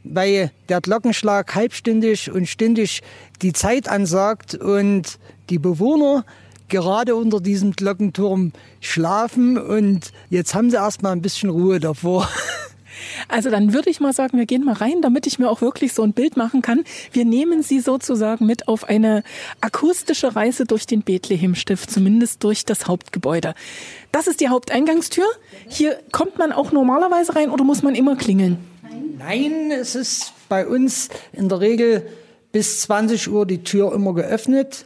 weil 0.04 0.52
der 0.70 0.82
Glockenschlag 0.82 1.54
halbstündig 1.56 2.32
und 2.32 2.48
stündig 2.48 3.02
die 3.42 3.54
Zeit 3.54 3.88
ansagt 3.88 4.56
und 4.56 5.20
die 5.50 5.60
Bewohner 5.60 6.26
gerade 6.68 7.16
unter 7.16 7.40
diesem 7.40 7.74
Glockenturm 7.74 8.52
schlafen 8.82 9.58
und 9.58 10.12
jetzt 10.30 10.56
haben 10.56 10.70
sie 10.70 10.78
erstmal 10.78 11.12
ein 11.12 11.22
bisschen 11.22 11.50
Ruhe 11.50 11.80
davor. 11.80 12.30
Also 13.28 13.50
dann 13.50 13.74
würde 13.74 13.90
ich 13.90 14.00
mal 14.00 14.14
sagen, 14.14 14.38
wir 14.38 14.46
gehen 14.46 14.64
mal 14.64 14.74
rein, 14.74 15.02
damit 15.02 15.28
ich 15.28 15.40
mir 15.40 15.50
auch 15.50 15.62
wirklich 15.62 15.94
so 15.94 16.04
ein 16.04 16.14
Bild 16.14 16.38
machen 16.38 16.62
kann. 16.62 16.84
Wir 17.12 17.26
nehmen 17.26 17.64
Sie 17.64 17.80
sozusagen 17.80 18.46
mit 18.46 18.68
auf 18.68 18.86
eine 18.86 19.24
akustische 19.62 20.36
Reise 20.36 20.66
durch 20.66 20.86
den 20.86 21.02
Bethlehemstift, 21.02 21.90
zumindest 21.92 22.44
durch 22.44 22.66
das 22.66 22.88
Hauptgebäude. 22.88 23.54
Das 24.12 24.28
ist 24.28 24.40
die 24.42 24.50
Haupteingangstür. 24.50 25.26
Hier 25.68 26.00
kommt 26.12 26.38
man 26.38 26.52
auch 26.52 26.72
normalerweise 26.72 27.36
rein 27.36 27.50
oder 27.50 27.64
muss 27.64 27.84
man 27.84 27.96
immer 27.96 28.16
klingeln? 28.16 28.58
Nein, 29.18 29.72
es 29.72 29.96
ist 29.96 30.34
bei 30.50 30.68
uns 30.68 31.10
in 31.34 31.50
der 31.50 31.60
Regel 31.60 32.08
bis 32.52 32.82
20 32.82 33.30
Uhr 33.30 33.46
die 33.46 33.64
Tür 33.64 33.94
immer 33.94 34.14
geöffnet. 34.14 34.86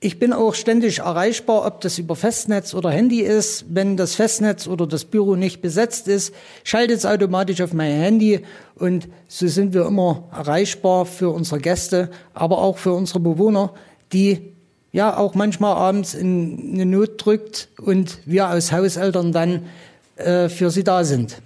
Ich 0.00 0.20
bin 0.20 0.32
auch 0.32 0.54
ständig 0.54 1.00
erreichbar, 1.00 1.66
ob 1.66 1.80
das 1.80 1.98
über 1.98 2.14
Festnetz 2.14 2.72
oder 2.72 2.90
Handy 2.90 3.20
ist. 3.20 3.64
Wenn 3.68 3.96
das 3.96 4.14
Festnetz 4.14 4.68
oder 4.68 4.86
das 4.86 5.04
Büro 5.04 5.34
nicht 5.34 5.60
besetzt 5.60 6.06
ist, 6.06 6.32
schaltet 6.62 6.98
es 6.98 7.06
automatisch 7.06 7.60
auf 7.60 7.72
mein 7.72 7.90
Handy 7.90 8.42
und 8.76 9.08
so 9.26 9.48
sind 9.48 9.74
wir 9.74 9.86
immer 9.86 10.28
erreichbar 10.30 11.04
für 11.04 11.30
unsere 11.30 11.60
Gäste, 11.60 12.10
aber 12.32 12.58
auch 12.58 12.78
für 12.78 12.92
unsere 12.92 13.18
Bewohner, 13.18 13.74
die 14.12 14.52
ja 14.92 15.16
auch 15.16 15.34
manchmal 15.34 15.74
abends 15.74 16.14
in 16.14 16.74
eine 16.74 16.86
Not 16.86 17.24
drückt 17.24 17.68
und 17.80 18.18
wir 18.24 18.46
als 18.46 18.70
Hauseltern 18.70 19.32
dann 19.32 19.66
äh, 20.14 20.48
für 20.48 20.70
sie 20.70 20.84
da 20.84 21.02
sind. 21.02 21.42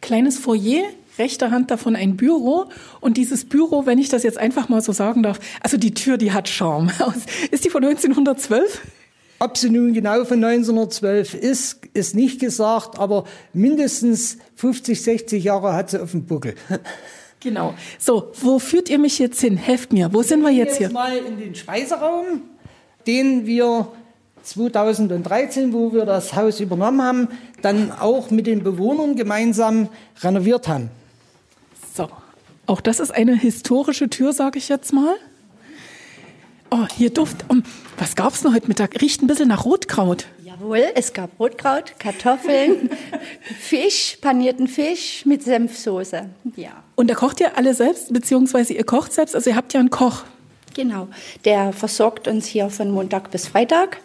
Kleines 0.00 0.38
Foyer 0.38 0.84
rechter 1.18 1.50
Hand 1.50 1.70
davon 1.70 1.96
ein 1.96 2.16
Büro. 2.16 2.66
Und 3.00 3.16
dieses 3.16 3.44
Büro, 3.44 3.86
wenn 3.86 3.98
ich 3.98 4.08
das 4.08 4.22
jetzt 4.22 4.38
einfach 4.38 4.68
mal 4.68 4.80
so 4.80 4.92
sagen 4.92 5.22
darf, 5.22 5.38
also 5.62 5.76
die 5.76 5.94
Tür, 5.94 6.16
die 6.16 6.32
hat 6.32 6.48
Charme. 6.48 6.90
Ist 7.50 7.64
die 7.64 7.70
von 7.70 7.84
1912? 7.84 8.80
Ob 9.42 9.56
sie 9.56 9.70
nun 9.70 9.94
genau 9.94 10.24
von 10.26 10.44
1912 10.44 11.32
ist, 11.32 11.86
ist 11.94 12.14
nicht 12.14 12.40
gesagt, 12.40 12.98
aber 12.98 13.24
mindestens 13.54 14.36
50, 14.56 15.00
60 15.00 15.42
Jahre 15.42 15.72
hat 15.72 15.88
sie 15.90 16.02
auf 16.02 16.10
dem 16.10 16.24
Buckel. 16.24 16.54
Genau. 17.42 17.72
So, 17.98 18.32
wo 18.42 18.58
führt 18.58 18.90
ihr 18.90 18.98
mich 18.98 19.18
jetzt 19.18 19.40
hin? 19.40 19.56
Helft 19.56 19.94
mir. 19.94 20.12
Wo 20.12 20.20
sind 20.20 20.42
wir 20.42 20.50
jetzt 20.50 20.76
hier? 20.76 20.88
Jetzt 20.88 20.92
mal 20.92 21.16
in 21.16 21.38
den 21.38 21.54
Speiseraum, 21.54 22.42
den 23.06 23.46
wir 23.46 23.88
2013, 24.42 25.72
wo 25.72 25.92
wir 25.92 26.04
das 26.04 26.36
Haus 26.36 26.60
übernommen 26.60 27.02
haben, 27.02 27.28
dann 27.62 27.92
auch 27.92 28.30
mit 28.30 28.46
den 28.46 28.62
Bewohnern 28.62 29.16
gemeinsam 29.16 29.88
renoviert 30.22 30.68
haben. 30.68 30.90
So, 31.94 32.08
auch 32.66 32.80
das 32.80 33.00
ist 33.00 33.10
eine 33.10 33.34
historische 33.34 34.08
Tür, 34.08 34.32
sage 34.32 34.58
ich 34.58 34.68
jetzt 34.68 34.92
mal. 34.92 35.16
Oh, 36.70 36.86
hier 36.96 37.10
Duft. 37.10 37.44
Um, 37.48 37.64
was 37.98 38.14
gab 38.14 38.32
es 38.32 38.42
denn 38.42 38.54
heute 38.54 38.68
Mittag? 38.68 39.02
Riecht 39.02 39.22
ein 39.22 39.26
bisschen 39.26 39.48
nach 39.48 39.64
Rotkraut. 39.64 40.26
Jawohl, 40.44 40.84
es 40.94 41.12
gab 41.12 41.30
Rotkraut, 41.40 41.98
Kartoffeln, 41.98 42.90
Fisch, 43.60 44.18
panierten 44.20 44.68
Fisch 44.68 45.26
mit 45.26 45.42
Senfsoße. 45.42 46.28
Ja. 46.54 46.84
Und 46.94 47.10
da 47.10 47.14
kocht 47.14 47.40
ihr 47.40 47.56
alle 47.56 47.74
selbst, 47.74 48.12
beziehungsweise 48.12 48.72
ihr 48.74 48.84
kocht 48.84 49.12
selbst? 49.12 49.34
Also 49.34 49.50
ihr 49.50 49.56
habt 49.56 49.72
ja 49.72 49.80
einen 49.80 49.90
Koch. 49.90 50.22
Genau, 50.74 51.08
der 51.44 51.72
versorgt 51.72 52.28
uns 52.28 52.46
hier 52.46 52.70
von 52.70 52.92
Montag 52.92 53.32
bis 53.32 53.48
Freitag, 53.48 53.98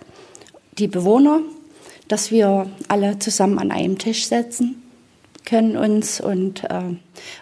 die 0.80 0.88
Bewohner, 0.88 1.42
dass 2.08 2.32
wir 2.32 2.68
alle 2.88 3.20
zusammen 3.20 3.60
an 3.60 3.70
einem 3.70 4.00
Tisch 4.00 4.26
setzen 4.26 4.82
können 5.46 5.78
uns 5.78 6.20
und 6.20 6.64
äh, 6.64 6.82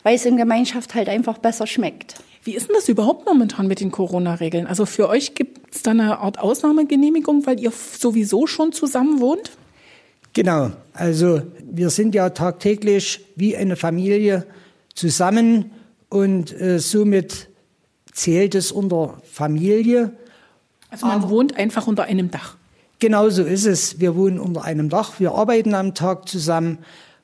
weil 0.04 0.16
es 0.16 0.26
in 0.26 0.38
Gemeinschaft 0.38 0.96
halt 0.96 1.10
einfach 1.10 1.38
besser 1.38 1.68
schmeckt. 1.68 2.16
Wie 2.44 2.56
ist 2.56 2.68
denn 2.68 2.76
das 2.76 2.90
überhaupt 2.90 3.26
momentan 3.26 3.68
mit 3.68 3.80
den 3.80 3.92
Corona-Regeln? 3.92 4.68
Also 4.68 4.86
für 4.86 5.08
euch 5.08 5.34
gibt 5.34 5.76
es 5.76 5.82
da 5.84 5.92
eine 5.92 6.20
Art 6.20 6.40
Ausnahmegenehmigung, 6.40 7.46
weil 7.46 7.60
ihr 7.60 7.72
sowieso 7.72 8.48
schon 8.48 8.74
zusammen 8.74 9.22
wohnt? 9.22 9.52
Genau, 10.34 10.72
also 10.94 11.42
wir 11.64 11.90
sind 11.90 12.16
ja 12.16 12.32
tagtäglich 12.32 13.26
wie 13.36 13.56
eine 13.56 13.76
Familie 13.76 14.46
zusammen 14.94 15.72
und 16.10 16.60
äh, 16.60 16.80
somit 16.80 17.50
zählt 18.12 18.56
es 18.56 18.72
unter 18.72 19.22
Familie. 19.32 20.12
Also 20.90 21.06
man 21.06 21.22
Aber 21.22 21.30
wohnt 21.30 21.56
einfach 21.58 21.88
unter 21.88 22.04
einem 22.04 22.30
Dach. 22.30 22.58
Genau 23.00 23.30
so 23.30 23.44
ist 23.44 23.66
es. 23.66 24.00
Wir 24.00 24.16
wohnen 24.16 24.40
unter 24.40 24.64
einem 24.64 24.90
Dach, 24.90 25.20
wir 25.20 25.34
arbeiten 25.34 25.76
am 25.76 25.94
Tag 25.94 26.28
zusammen. 26.28 26.80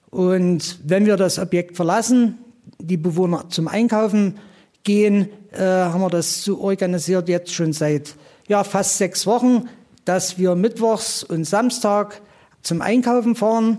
Und 0.09 0.79
wenn 0.83 1.05
wir 1.05 1.17
das 1.17 1.39
Objekt 1.39 1.75
verlassen, 1.75 2.39
die 2.79 2.97
Bewohner 2.97 3.45
zum 3.49 3.67
Einkaufen 3.67 4.35
gehen, 4.83 5.29
äh, 5.51 5.61
haben 5.61 6.01
wir 6.01 6.09
das 6.09 6.43
so 6.43 6.59
organisiert 6.61 7.29
jetzt 7.29 7.53
schon 7.53 7.73
seit 7.73 8.15
ja, 8.47 8.63
fast 8.63 8.97
sechs 8.97 9.27
Wochen, 9.27 9.69
dass 10.05 10.37
wir 10.37 10.55
mittwochs 10.55 11.23
und 11.23 11.45
Samstag 11.45 12.21
zum 12.61 12.81
Einkaufen 12.81 13.35
fahren. 13.35 13.77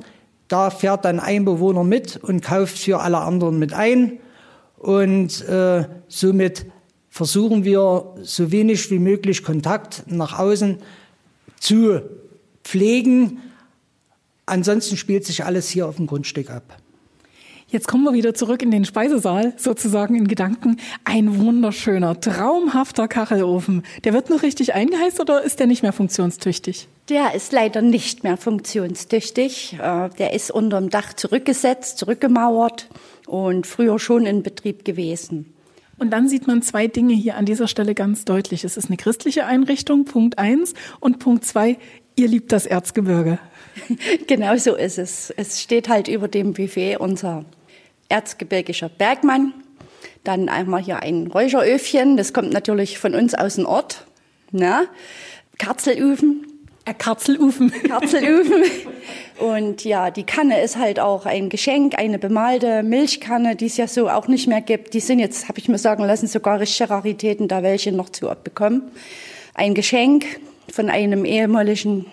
Da 0.48 0.70
fährt 0.70 1.04
dann 1.04 1.20
ein 1.20 1.44
Bewohner 1.44 1.84
mit 1.84 2.16
und 2.16 2.42
kauft 2.42 2.78
für 2.78 3.00
alle 3.00 3.18
anderen 3.18 3.58
mit 3.58 3.72
ein. 3.72 4.18
Und 4.78 5.46
äh, 5.48 5.84
somit 6.08 6.66
versuchen 7.08 7.64
wir 7.64 8.14
so 8.22 8.52
wenig 8.52 8.90
wie 8.90 8.98
möglich 8.98 9.42
Kontakt 9.42 10.04
nach 10.06 10.38
außen 10.38 10.78
zu 11.58 12.00
pflegen 12.62 13.38
Ansonsten 14.50 14.96
spielt 14.96 15.24
sich 15.24 15.44
alles 15.44 15.70
hier 15.70 15.86
auf 15.86 15.96
dem 15.96 16.08
Grundstück 16.08 16.50
ab. 16.50 16.76
Jetzt 17.68 17.86
kommen 17.86 18.02
wir 18.02 18.14
wieder 18.14 18.34
zurück 18.34 18.62
in 18.62 18.72
den 18.72 18.84
Speisesaal, 18.84 19.52
sozusagen 19.56 20.16
in 20.16 20.26
Gedanken. 20.26 20.78
Ein 21.04 21.38
wunderschöner, 21.38 22.20
traumhafter 22.20 23.06
Kachelofen. 23.06 23.84
Der 24.02 24.12
wird 24.12 24.28
noch 24.28 24.42
richtig 24.42 24.74
eingeheizt 24.74 25.20
oder 25.20 25.42
ist 25.42 25.60
der 25.60 25.68
nicht 25.68 25.84
mehr 25.84 25.92
funktionstüchtig? 25.92 26.88
Der 27.08 27.32
ist 27.34 27.52
leider 27.52 27.80
nicht 27.80 28.24
mehr 28.24 28.36
funktionstüchtig. 28.36 29.74
Äh, 29.74 30.08
der 30.18 30.32
ist 30.32 30.50
unterm 30.50 30.90
Dach 30.90 31.12
zurückgesetzt, 31.12 31.98
zurückgemauert 31.98 32.88
und 33.28 33.68
früher 33.68 34.00
schon 34.00 34.26
in 34.26 34.42
Betrieb 34.42 34.84
gewesen. 34.84 35.54
Und 35.96 36.10
dann 36.10 36.28
sieht 36.28 36.48
man 36.48 36.62
zwei 36.62 36.88
Dinge 36.88 37.14
hier 37.14 37.36
an 37.36 37.46
dieser 37.46 37.68
Stelle 37.68 37.94
ganz 37.94 38.24
deutlich. 38.24 38.64
Es 38.64 38.76
ist 38.76 38.88
eine 38.88 38.96
christliche 38.96 39.46
Einrichtung, 39.46 40.06
Punkt 40.06 40.38
eins, 40.38 40.74
und 40.98 41.20
Punkt 41.20 41.44
zwei, 41.44 41.78
ihr 42.16 42.26
liebt 42.26 42.50
das 42.50 42.66
Erzgebirge. 42.66 43.38
genau 44.26 44.56
so 44.56 44.74
ist 44.74 44.98
es. 44.98 45.30
Es 45.36 45.60
steht 45.60 45.88
halt 45.88 46.08
über 46.08 46.28
dem 46.28 46.52
Buffet 46.52 46.96
unser 46.96 47.44
erzgebirgischer 48.08 48.88
Bergmann. 48.88 49.54
Dann 50.24 50.48
einmal 50.48 50.82
hier 50.82 51.02
ein 51.02 51.28
Räucheröfchen, 51.28 52.16
das 52.16 52.32
kommt 52.32 52.52
natürlich 52.52 52.98
von 52.98 53.14
uns 53.14 53.34
aus 53.34 53.54
dem 53.54 53.66
Ort. 53.66 54.06
Na? 54.52 54.84
Karzelufen. 55.58 56.46
Ein 56.84 56.98
Karzelufen. 56.98 57.72
Karzelufen. 57.88 58.64
Und 59.38 59.84
ja, 59.84 60.10
die 60.10 60.24
Kanne 60.24 60.60
ist 60.60 60.76
halt 60.76 61.00
auch 61.00 61.24
ein 61.24 61.48
Geschenk, 61.48 61.98
eine 61.98 62.18
bemalte 62.18 62.82
Milchkanne, 62.82 63.56
die 63.56 63.66
es 63.66 63.76
ja 63.76 63.86
so 63.86 64.08
auch 64.08 64.28
nicht 64.28 64.48
mehr 64.48 64.60
gibt. 64.60 64.92
Die 64.92 65.00
sind 65.00 65.18
jetzt, 65.18 65.48
habe 65.48 65.58
ich 65.58 65.68
mir 65.68 65.78
sagen 65.78 66.04
lassen, 66.04 66.26
sogar 66.26 66.60
richtige 66.60 66.90
Raritäten, 66.90 67.48
da 67.48 67.62
welche 67.62 67.92
noch 67.92 68.10
zu 68.10 68.30
bekommen. 68.42 68.90
Ein 69.54 69.74
Geschenk 69.74 70.24
von 70.70 70.90
einem 70.90 71.24
ehemaligen 71.24 72.06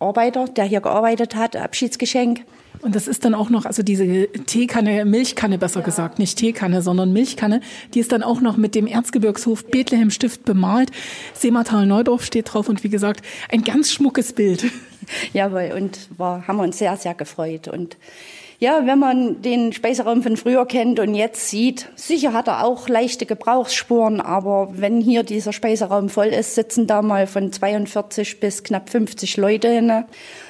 Arbeiter, 0.00 0.46
der 0.46 0.64
hier 0.64 0.80
gearbeitet 0.80 1.34
hat, 1.34 1.56
Abschiedsgeschenk. 1.56 2.44
Und 2.80 2.94
das 2.94 3.08
ist 3.08 3.24
dann 3.24 3.34
auch 3.34 3.50
noch, 3.50 3.66
also 3.66 3.82
diese 3.82 4.28
Teekanne, 4.28 5.04
Milchkanne 5.04 5.58
besser 5.58 5.80
ja. 5.80 5.86
gesagt, 5.86 6.18
nicht 6.18 6.38
Teekanne, 6.38 6.80
sondern 6.82 7.12
Milchkanne, 7.12 7.60
die 7.94 8.00
ist 8.00 8.12
dann 8.12 8.22
auch 8.22 8.40
noch 8.40 8.56
mit 8.56 8.74
dem 8.76 8.86
Erzgebirgshof 8.86 9.64
Bethlehem 9.66 10.10
Stift 10.10 10.44
bemalt. 10.44 10.90
Seematal 11.34 11.86
Neudorf 11.86 12.24
steht 12.24 12.52
drauf 12.52 12.68
und 12.68 12.84
wie 12.84 12.88
gesagt, 12.88 13.22
ein 13.50 13.64
ganz 13.64 13.90
schmuckes 13.90 14.32
Bild. 14.32 14.64
Jawohl, 15.32 15.72
und 15.76 15.98
war, 16.16 16.46
haben 16.46 16.58
wir 16.58 16.62
uns 16.62 16.78
sehr, 16.78 16.96
sehr 16.96 17.14
gefreut. 17.14 17.66
Und 17.66 17.96
ja, 18.60 18.86
wenn 18.86 18.98
man 18.98 19.40
den 19.40 19.72
Speiseraum 19.72 20.22
von 20.22 20.36
früher 20.36 20.66
kennt 20.66 20.98
und 20.98 21.14
jetzt 21.14 21.48
sieht, 21.48 21.88
sicher 21.94 22.32
hat 22.32 22.48
er 22.48 22.64
auch 22.64 22.88
leichte 22.88 23.24
Gebrauchsspuren, 23.24 24.20
aber 24.20 24.70
wenn 24.72 25.00
hier 25.00 25.22
dieser 25.22 25.52
Speiseraum 25.52 26.08
voll 26.08 26.26
ist, 26.26 26.56
sitzen 26.56 26.88
da 26.88 27.00
mal 27.00 27.28
von 27.28 27.52
42 27.52 28.40
bis 28.40 28.64
knapp 28.64 28.90
50 28.90 29.36
Leute 29.36 29.68
hin 29.68 30.04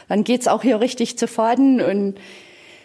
dann 0.09 0.25
geht's 0.25 0.49
auch 0.49 0.62
hier 0.62 0.81
richtig 0.81 1.19
zu 1.19 1.29
Faden. 1.29 1.81
Und 1.81 2.19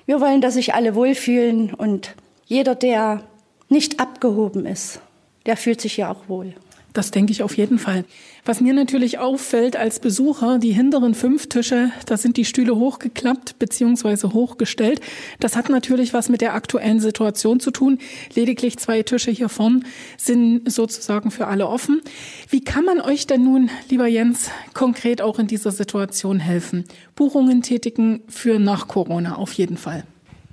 wir 0.05 0.19
wollen, 0.19 0.41
dass 0.41 0.55
sich 0.55 0.73
alle 0.73 0.93
wohlfühlen 0.93 1.73
und 1.73 2.15
jeder, 2.45 2.75
der 2.75 3.23
nicht 3.69 3.99
abgehoben 3.99 4.65
ist, 4.65 4.99
der 5.45 5.57
fühlt 5.57 5.81
sich 5.81 5.97
ja 5.97 6.11
auch 6.11 6.27
wohl. 6.27 6.53
Das 6.93 7.09
denke 7.09 7.31
ich 7.31 7.41
auf 7.41 7.57
jeden 7.57 7.79
Fall. 7.79 8.05
Was 8.45 8.61
mir 8.61 8.73
natürlich 8.73 9.17
auffällt 9.17 9.75
als 9.75 9.99
Besucher, 9.99 10.59
die 10.59 10.71
hinteren 10.71 11.15
fünf 11.15 11.47
Tische, 11.47 11.91
da 12.05 12.17
sind 12.17 12.37
die 12.37 12.45
Stühle 12.45 12.75
hochgeklappt 12.75 13.57
bzw. 13.57 14.27
hochgestellt. 14.27 15.01
Das 15.39 15.55
hat 15.55 15.69
natürlich 15.69 16.13
was 16.13 16.29
mit 16.29 16.41
der 16.41 16.53
aktuellen 16.53 16.99
Situation 16.99 17.59
zu 17.59 17.71
tun. 17.71 17.97
Lediglich 18.35 18.77
zwei 18.77 19.01
Tische 19.01 19.31
hier 19.31 19.49
vorn 19.49 19.85
sind 20.17 20.71
sozusagen 20.71 21.31
für 21.31 21.47
alle 21.47 21.67
offen. 21.67 22.01
Wie 22.49 22.63
kann 22.63 22.85
man 22.85 23.01
euch 23.01 23.25
denn 23.25 23.43
nun, 23.43 23.71
lieber 23.89 24.07
Jens, 24.07 24.51
konkret 24.73 25.21
auch 25.21 25.39
in 25.39 25.47
dieser 25.47 25.71
Situation 25.71 26.39
helfen? 26.39 26.85
Buchungen 27.15 27.63
tätigen 27.63 28.21
für 28.27 28.59
nach 28.59 28.87
Corona 28.87 29.37
auf 29.37 29.53
jeden 29.53 29.77
Fall. 29.77 30.03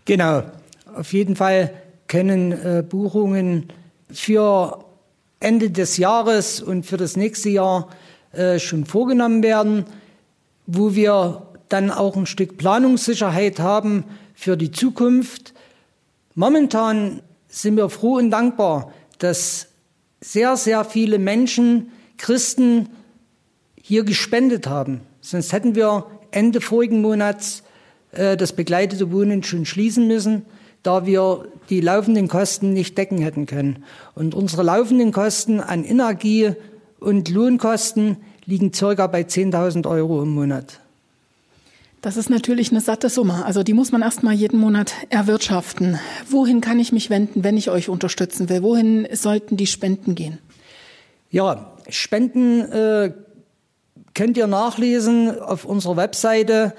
Genau, 0.07 0.43
auf 0.95 1.13
jeden 1.13 1.37
Fall 1.37 1.73
können 2.09 2.53
äh, 2.53 2.83
Buchungen 2.89 3.69
für 4.11 4.85
Ende 5.41 5.71
des 5.71 5.97
Jahres 5.97 6.61
und 6.61 6.85
für 6.85 6.99
das 6.99 7.17
nächste 7.17 7.49
Jahr 7.49 7.89
äh, 8.33 8.59
schon 8.59 8.85
vorgenommen 8.85 9.43
werden, 9.43 9.87
wo 10.67 10.95
wir 10.95 11.47
dann 11.71 11.91
auch 11.91 12.15
ein 12.15 12.27
Stück 12.27 12.59
Planungssicherheit 12.59 13.59
haben 13.59 14.05
für 14.35 14.59
die 14.59 14.71
Zukunft. 14.71 15.55
Momentan 16.35 17.23
sind 17.49 17.79
wir 17.79 17.89
froh 17.89 18.17
und 18.17 18.31
dankbar, 18.31 18.93
dass 19.19 19.69
sehr, 20.21 20.59
sehr 20.59 20.85
viele 20.85 21.19
Menschen, 21.19 21.91
Christen 22.19 22.91
hier 23.81 24.05
gespendet 24.05 24.67
haben. 24.67 25.01
Sonst 25.23 25.55
hätten 25.55 25.75
wir 25.75 26.07
Ende 26.33 26.61
vorigen 26.61 27.01
Monats 27.01 27.63
äh, 28.13 28.37
das 28.37 28.53
begleitete 28.53 29.11
Wohnen 29.11 29.43
schon 29.43 29.65
schließen 29.65 30.07
müssen 30.07 30.45
da 30.83 31.07
wir 31.07 31.47
die 31.69 31.81
laufenden 31.81 32.29
Kosten 32.29 32.73
nicht 32.73 32.97
decken 32.97 33.19
hätten 33.19 33.47
können. 33.47 33.85
Und 34.15 34.35
unsere 34.35 34.63
laufenden 34.63 35.13
Kosten 35.13 35.61
an 35.61 35.85
Energie 35.85 36.53
und 36.99 37.29
Lohnkosten 37.29 38.17
liegen 38.45 38.73
circa 38.73 39.07
bei 39.07 39.23
10.000 39.23 39.89
Euro 39.89 40.23
im 40.23 40.31
Monat. 40.31 40.81
Das 42.03 42.17
ist 42.17 42.31
natürlich 42.31 42.71
eine 42.71 42.81
satte 42.81 43.11
Summe. 43.11 43.45
Also 43.45 43.63
die 43.63 43.75
muss 43.75 43.93
man 43.93 44.01
erst 44.01 44.23
mal 44.23 44.33
jeden 44.33 44.59
Monat 44.59 44.95
erwirtschaften. 45.11 45.99
Wohin 46.29 46.63
kann 46.63 46.79
ich 46.79 46.93
mich 46.93 47.11
wenden, 47.11 47.45
wenn 47.45 47.59
ich 47.59 47.69
euch 47.69 47.91
unterstützen 47.91 48.49
will? 48.49 48.63
Wohin 48.63 49.07
sollten 49.13 49.59
die 49.59 49.67
Spenden 49.67 50.15
gehen? 50.15 50.39
Ja, 51.31 51.77
Spenden 51.91 52.63
äh, 52.73 53.13
könnt 54.15 54.39
ihr 54.39 54.47
nachlesen 54.47 55.39
auf 55.39 55.67
unserer 55.67 55.99
Webseite 55.99 56.73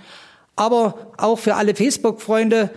Aber 0.56 1.12
auch 1.16 1.38
für 1.38 1.54
alle 1.54 1.74
Facebook-Freunde, 1.74 2.70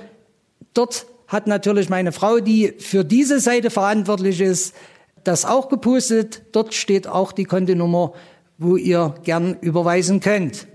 dort 0.74 1.08
hat 1.28 1.48
natürlich 1.48 1.90
meine 1.90 2.12
Frau, 2.12 2.40
die 2.40 2.74
für 2.78 3.04
diese 3.04 3.40
Seite 3.40 3.70
verantwortlich 3.70 4.42
ist, 4.42 4.74
das 5.28 5.46
auch 5.46 5.70
gepostet. 5.70 6.44
Dort 6.52 6.74
steht 6.74 7.08
auch 7.08 7.32
die 7.32 7.44
Kontonummer, 7.44 8.14
wo 8.58 8.78
ihr 8.78 9.16
gern 9.24 9.58
überweisen 9.62 10.20
könnt. 10.20 10.68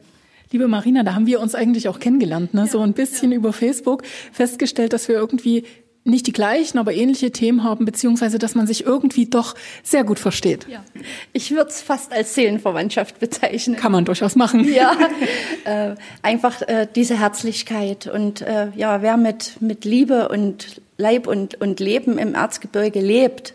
Liebe 0.50 0.68
Marina, 0.68 1.02
da 1.02 1.14
haben 1.14 1.26
wir 1.26 1.40
uns 1.40 1.54
eigentlich 1.54 1.88
auch 1.88 1.98
kennengelernt, 1.98 2.52
ne? 2.52 2.66
so 2.66 2.80
ein 2.80 2.92
bisschen 2.92 3.32
über 3.32 3.54
Facebook, 3.54 4.02
festgestellt, 4.32 4.92
dass 4.92 5.08
wir 5.08 5.14
irgendwie 5.14 5.64
nicht 6.04 6.26
die 6.26 6.32
gleichen, 6.32 6.78
aber 6.78 6.92
ähnliche 6.92 7.30
Themen 7.30 7.64
haben, 7.64 7.84
beziehungsweise 7.84 8.38
dass 8.38 8.54
man 8.54 8.66
sich 8.66 8.84
irgendwie 8.84 9.26
doch 9.26 9.54
sehr 9.82 10.04
gut 10.04 10.18
versteht. 10.18 10.66
Ja. 10.68 10.84
Ich 11.32 11.52
würde 11.52 11.70
es 11.70 11.80
fast 11.80 12.12
als 12.12 12.34
Seelenverwandtschaft 12.34 13.20
bezeichnen. 13.20 13.76
Kann 13.76 13.92
man 13.92 14.04
durchaus 14.04 14.34
machen. 14.34 14.70
Ja, 14.70 14.96
äh, 15.64 15.94
einfach 16.22 16.60
äh, 16.62 16.88
diese 16.92 17.18
Herzlichkeit 17.18 18.08
und 18.08 18.42
äh, 18.42 18.68
ja, 18.74 19.00
wer 19.00 19.16
mit 19.16 19.60
mit 19.60 19.84
Liebe 19.84 20.28
und 20.28 20.82
Leib 20.98 21.28
und 21.28 21.60
und 21.60 21.78
Leben 21.78 22.18
im 22.18 22.34
Erzgebirge 22.34 23.00
lebt, 23.00 23.54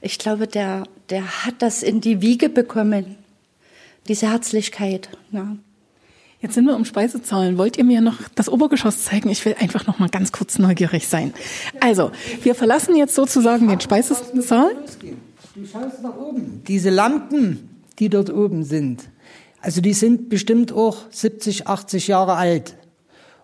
ich 0.00 0.18
glaube, 0.18 0.46
der, 0.46 0.84
der 1.10 1.44
hat 1.46 1.56
das 1.58 1.82
in 1.82 2.00
die 2.00 2.22
Wiege 2.22 2.48
bekommen, 2.48 3.16
diese 4.08 4.30
Herzlichkeit. 4.30 5.10
Ja. 5.30 5.56
Jetzt 6.40 6.54
sind 6.54 6.64
wir 6.64 6.74
um 6.74 6.86
Speisezahlen. 6.86 7.58
Wollt 7.58 7.76
ihr 7.76 7.84
mir 7.84 8.00
noch 8.00 8.16
das 8.34 8.48
Obergeschoss 8.48 9.04
zeigen? 9.04 9.28
Ich 9.28 9.44
will 9.44 9.56
einfach 9.58 9.86
noch 9.86 9.98
mal 9.98 10.08
ganz 10.08 10.32
kurz 10.32 10.58
neugierig 10.58 11.06
sein. 11.06 11.34
Also, 11.80 12.12
wir 12.42 12.54
verlassen 12.54 12.96
jetzt 12.96 13.14
sozusagen 13.14 13.68
den 13.68 13.80
Speisesaal. 13.80 14.70
Du 15.54 15.66
schaust 15.66 16.02
nach 16.02 16.16
oben. 16.16 16.62
Diese 16.66 16.88
Lampen, 16.88 17.82
die 17.98 18.08
dort 18.08 18.30
oben 18.30 18.64
sind, 18.64 19.02
also 19.60 19.82
die 19.82 19.92
sind 19.92 20.30
bestimmt 20.30 20.72
auch 20.72 20.96
70, 21.10 21.66
80 21.66 22.08
Jahre 22.08 22.36
alt. 22.36 22.76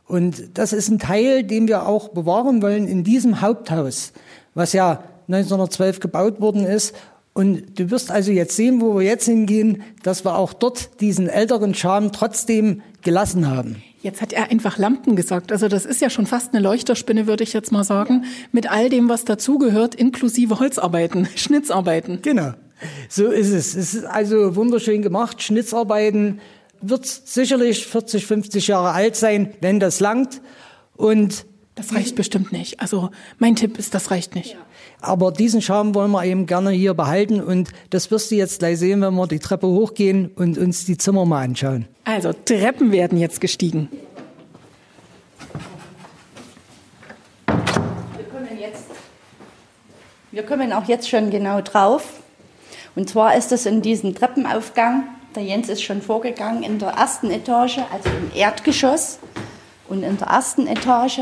Und 0.06 0.56
das 0.56 0.72
ist 0.72 0.88
ein 0.88 0.98
Teil, 0.98 1.42
den 1.42 1.68
wir 1.68 1.86
auch 1.86 2.08
bewahren 2.08 2.62
wollen 2.62 2.88
in 2.88 3.04
diesem 3.04 3.42
Haupthaus, 3.42 4.12
was 4.54 4.72
ja 4.72 5.02
1912 5.28 6.00
gebaut 6.00 6.40
worden 6.40 6.64
ist. 6.64 6.94
Und 7.32 7.78
du 7.78 7.90
wirst 7.90 8.10
also 8.10 8.32
jetzt 8.32 8.56
sehen, 8.56 8.80
wo 8.80 8.94
wir 8.94 9.02
jetzt 9.02 9.26
hingehen, 9.26 9.82
dass 10.02 10.24
wir 10.24 10.38
auch 10.38 10.54
dort 10.54 11.00
diesen 11.02 11.28
älteren 11.28 11.74
Charme 11.74 12.10
trotzdem 12.10 12.80
gelassen 13.02 13.46
haben. 13.46 13.82
Jetzt 14.00 14.22
hat 14.22 14.32
er 14.32 14.50
einfach 14.50 14.78
Lampen 14.78 15.16
gesagt. 15.16 15.52
Also 15.52 15.68
das 15.68 15.84
ist 15.84 16.00
ja 16.00 16.08
schon 16.08 16.26
fast 16.26 16.54
eine 16.54 16.62
Leuchterspinne, 16.62 17.26
würde 17.26 17.44
ich 17.44 17.52
jetzt 17.52 17.72
mal 17.72 17.84
sagen, 17.84 18.24
mit 18.52 18.70
all 18.70 18.88
dem, 18.88 19.08
was 19.08 19.24
dazugehört, 19.24 19.94
inklusive 19.94 20.60
Holzarbeiten, 20.60 21.28
Schnitzarbeiten. 21.36 22.22
Genau. 22.22 22.52
So 23.08 23.26
ist 23.26 23.50
es. 23.50 23.74
Es 23.74 23.94
ist 23.94 24.04
also 24.04 24.56
wunderschön 24.56 25.02
gemacht. 25.02 25.42
Schnitzarbeiten 25.42 26.40
wird 26.80 27.06
sicherlich 27.06 27.86
40, 27.86 28.26
50 28.26 28.66
Jahre 28.68 28.92
alt 28.92 29.16
sein, 29.16 29.52
wenn 29.60 29.80
das 29.80 30.00
langt. 30.00 30.40
Und 30.96 31.44
das 31.74 31.94
reicht 31.94 32.16
bestimmt 32.16 32.52
nicht. 32.52 32.80
Also 32.80 33.10
mein 33.38 33.56
Tipp 33.56 33.78
ist, 33.78 33.94
das 33.94 34.10
reicht 34.10 34.34
nicht. 34.34 34.52
Ja. 34.52 34.65
Aber 35.00 35.30
diesen 35.30 35.60
Charme 35.60 35.94
wollen 35.94 36.10
wir 36.10 36.24
eben 36.24 36.46
gerne 36.46 36.70
hier 36.70 36.94
behalten 36.94 37.40
und 37.40 37.70
das 37.90 38.10
wirst 38.10 38.30
du 38.30 38.34
jetzt 38.34 38.60
gleich 38.60 38.78
sehen, 38.78 39.02
wenn 39.02 39.14
wir 39.14 39.26
die 39.26 39.38
Treppe 39.38 39.66
hochgehen 39.66 40.30
und 40.36 40.58
uns 40.58 40.84
die 40.84 40.96
Zimmer 40.96 41.24
mal 41.24 41.44
anschauen. 41.44 41.86
Also 42.04 42.32
Treppen 42.32 42.92
werden 42.92 43.18
jetzt 43.18 43.40
gestiegen. 43.40 43.88
Wir 47.46 48.24
kommen, 48.32 48.58
jetzt, 48.58 48.84
wir 50.32 50.42
kommen 50.42 50.72
auch 50.72 50.88
jetzt 50.88 51.08
schon 51.08 51.30
genau 51.30 51.60
drauf. 51.60 52.20
Und 52.94 53.10
zwar 53.10 53.36
ist 53.36 53.52
es 53.52 53.66
in 53.66 53.82
diesem 53.82 54.14
Treppenaufgang, 54.14 55.04
der 55.34 55.42
Jens 55.42 55.68
ist 55.68 55.82
schon 55.82 56.00
vorgegangen, 56.00 56.62
in 56.62 56.78
der 56.78 56.88
ersten 56.88 57.30
Etage, 57.30 57.80
also 57.92 58.08
im 58.08 58.30
Erdgeschoss. 58.34 59.18
Und 59.86 60.02
in 60.02 60.16
der 60.16 60.28
ersten 60.28 60.66
Etage 60.66 61.20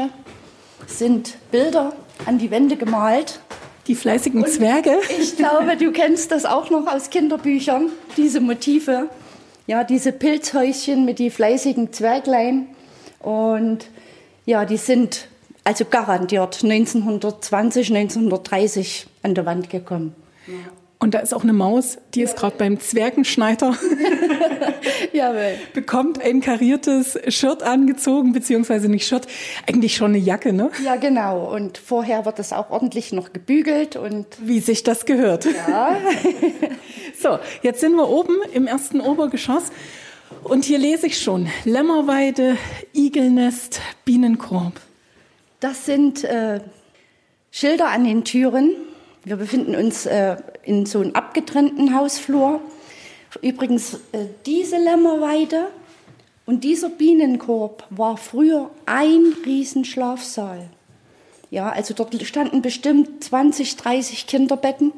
sind 0.87 1.37
Bilder 1.51 1.93
an 2.25 2.39
die 2.39 2.53
Wände 2.53 2.77
gemalt 2.77 3.41
die 3.87 3.95
fleißigen 3.95 4.43
und 4.43 4.49
Zwerge. 4.49 4.99
Ich 5.19 5.37
glaube, 5.37 5.77
du 5.77 5.93
kennst 5.93 6.31
das 6.31 6.45
auch 6.45 6.71
noch 6.71 6.87
aus 6.87 7.11
Kinderbüchern, 7.11 7.91
diese 8.17 8.41
Motive. 8.41 9.09
Ja, 9.67 9.85
diese 9.85 10.13
Pilzhäuschen 10.13 11.05
mit 11.05 11.19
die 11.19 11.31
fleißigen 11.31 11.93
Zwerglein. 11.93 12.67
Und 13.21 13.87
ja, 14.45 14.65
die 14.67 14.77
sind 14.77 15.29
also 15.65 15.87
garantiert 15.87 16.63
1920, 16.63 17.95
1930 17.95 19.07
an 19.23 19.35
der 19.35 19.47
Wand 19.47 19.71
gekommen. 19.71 20.15
Und 20.99 21.15
da 21.15 21.19
ist 21.19 21.35
auch 21.35 21.43
eine 21.43 21.53
Maus, 21.53 21.99
die 22.15 22.23
ist 22.23 22.37
gerade 22.37 22.57
beim 22.57 22.81
Zwergenschneider. 22.81 23.77
Jawohl. 25.13 25.55
Bekommt 25.75 26.23
ein 26.23 26.41
kariertes 26.41 27.19
Shirt 27.29 27.63
angezogen, 27.63 28.33
beziehungsweise 28.33 28.89
nicht 28.89 29.07
Shirt, 29.07 29.27
eigentlich 29.69 29.97
schon 29.97 30.13
eine 30.13 30.19
Jacke, 30.19 30.53
ne? 30.53 30.71
Ja, 30.83 30.97
genau. 30.97 31.53
Und 31.53 31.79
vorher 31.79 32.25
wird 32.25 32.39
es 32.39 32.53
auch 32.53 32.71
ordentlich 32.71 33.13
noch 33.13 33.33
gebügelt 33.33 33.97
und. 33.97 34.27
Wie 34.41 34.61
sich 34.61 34.83
das 34.83 35.05
gehört. 35.05 35.47
Ja. 35.69 35.97
so, 37.21 37.39
jetzt 37.63 37.81
sind 37.81 37.97
wir 37.97 38.09
oben 38.09 38.37
im 38.53 38.67
ersten 38.67 39.01
Obergeschoss. 39.01 39.65
Und 40.43 40.65
hier 40.65 40.79
lese 40.79 41.07
ich 41.07 41.21
schon 41.21 41.49
Lämmerweide, 41.65 42.57
Igelnest, 42.93 43.81
Bienenkorb. 44.05 44.81
Das 45.61 45.87
sind 45.87 46.25
äh, 46.25 46.61
Schilder 47.51 47.89
an 47.89 48.05
den 48.05 48.25
Türen. 48.25 48.73
Wir 49.25 49.37
befinden 49.37 49.75
uns 49.75 50.07
äh, 50.07 50.37
in 50.65 50.87
so 50.87 51.01
einem 51.01 51.13
abgetrennten 51.15 51.95
Hausflur. 51.95 52.61
Übrigens, 53.43 53.95
äh, 54.13 54.27
diese 54.47 54.77
Lämmerweide 54.77 55.69
und 56.47 56.65
dieser 56.65 56.91
Bienenkorb 56.91 57.87
war 57.91 58.17
früher 58.17 58.71
ein 58.87 59.35
Riesenschlafsaal. 59.45 60.69
Ja, 61.51 61.71
also 61.71 61.95
dort 61.95 62.21
standen 62.25 62.63
bestimmt 62.63 63.25
20, 63.25 63.77
30 63.77 64.27
Kinderbetten, 64.27 64.93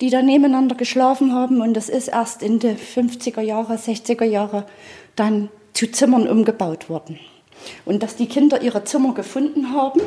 die 0.00 0.10
da 0.10 0.22
nebeneinander 0.22 0.74
geschlafen 0.74 1.34
haben. 1.34 1.60
Und 1.60 1.74
das 1.74 1.88
ist 1.88 2.08
erst 2.08 2.42
in 2.42 2.58
den 2.58 2.76
50er 2.76 3.40
Jahre, 3.40 3.74
60er 3.74 4.24
Jahre 4.24 4.66
dann 5.16 5.48
zu 5.72 5.90
Zimmern 5.90 6.28
umgebaut 6.28 6.88
worden. 6.88 7.18
Und 7.84 8.02
dass 8.02 8.16
die 8.16 8.26
Kinder 8.26 8.62
ihre 8.62 8.84
Zimmer 8.84 9.14
gefunden 9.14 9.72
haben, 9.72 10.00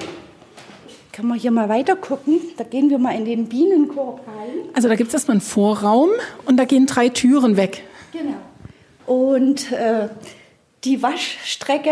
können 1.12 1.28
wir 1.28 1.36
hier 1.36 1.52
mal 1.52 1.69
weiter 1.69 1.95
gucken. 1.95 2.39
Da 2.58 2.63
gehen 2.63 2.89
wir 2.89 2.97
mal 2.97 3.15
in 3.15 3.26
den 3.26 3.47
Bienenkorb 3.47 4.21
rein. 4.28 4.69
Also 4.74 4.88
da 4.88 4.95
gibt 4.95 5.10
es 5.10 5.13
erstmal 5.13 5.36
einen 5.36 5.41
Vorraum 5.41 6.10
und 6.45 6.58
da 6.58 6.65
gehen 6.65 6.86
drei 6.86 7.10
Türen 7.10 7.58
weg. 7.58 7.84
Genau. 8.12 8.38
Und 9.06 9.71
äh, 9.71 10.10
die 10.84 11.02
Waschstrecke. 11.02 11.91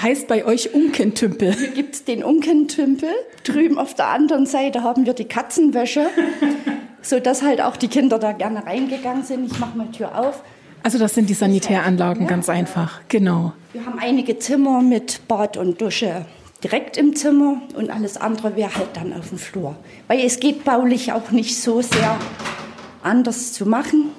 Heißt 0.00 0.26
bei 0.26 0.44
euch 0.44 0.74
Unkentümpel. 0.74 1.54
Hier 1.54 1.68
gibt 1.68 1.94
es 1.94 2.04
den 2.04 2.24
Unkentümpel. 2.24 3.10
Drüben 3.44 3.78
auf 3.78 3.94
der 3.94 4.08
anderen 4.08 4.44
Seite 4.44 4.82
haben 4.82 5.06
wir 5.06 5.12
die 5.12 5.26
Katzenwäsche, 5.26 6.08
sodass 7.00 7.42
halt 7.42 7.60
auch 7.60 7.76
die 7.76 7.86
Kinder 7.86 8.18
da 8.18 8.32
gerne 8.32 8.66
reingegangen 8.66 9.22
sind. 9.22 9.46
Ich 9.52 9.60
mache 9.60 9.78
mal 9.78 9.86
Tür 9.92 10.18
auf. 10.18 10.42
Also 10.82 10.98
das 10.98 11.14
sind 11.14 11.30
die 11.30 11.34
Sanitäranlagen, 11.34 12.26
ganz 12.26 12.48
einfach. 12.48 13.02
Genau. 13.08 13.52
Wir 13.72 13.86
haben 13.86 14.00
einige 14.00 14.38
Zimmer 14.40 14.82
mit 14.82 15.20
Bad 15.28 15.56
und 15.56 15.80
Dusche 15.80 16.24
direkt 16.64 16.96
im 16.96 17.14
Zimmer 17.14 17.62
und 17.74 17.90
alles 17.90 18.16
andere 18.16 18.56
wäre 18.56 18.74
halt 18.74 18.88
dann 18.94 19.12
auf 19.12 19.28
dem 19.28 19.38
Flur. 19.38 19.76
Weil 20.06 20.20
es 20.20 20.40
geht 20.40 20.64
baulich 20.64 21.12
auch 21.12 21.30
nicht 21.30 21.60
so 21.60 21.80
sehr 21.82 22.18
anders 23.02 23.52
zu 23.52 23.66
machen. 23.66 24.10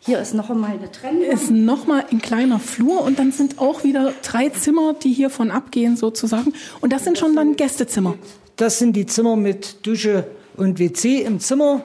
Hier 0.00 0.18
ist 0.18 0.34
noch 0.34 0.50
einmal 0.50 0.72
eine 0.72 0.90
Trennung. 0.90 1.22
Ist 1.22 1.50
noch 1.50 1.86
mal 1.86 2.04
ein 2.10 2.20
kleiner 2.20 2.58
Flur 2.58 3.02
und 3.02 3.18
dann 3.18 3.32
sind 3.32 3.58
auch 3.58 3.84
wieder 3.84 4.12
drei 4.22 4.48
Zimmer, 4.48 4.94
die 4.94 5.12
hiervon 5.12 5.50
abgehen 5.50 5.96
sozusagen. 5.96 6.54
Und 6.80 6.92
das 6.92 7.04
sind 7.04 7.18
schon 7.18 7.36
dann 7.36 7.56
Gästezimmer. 7.56 8.16
Das 8.56 8.78
sind 8.78 8.94
die 8.94 9.06
Zimmer 9.06 9.36
mit 9.36 9.86
Dusche 9.86 10.26
und 10.56 10.78
WC 10.78 11.22
im 11.22 11.40
Zimmer 11.40 11.82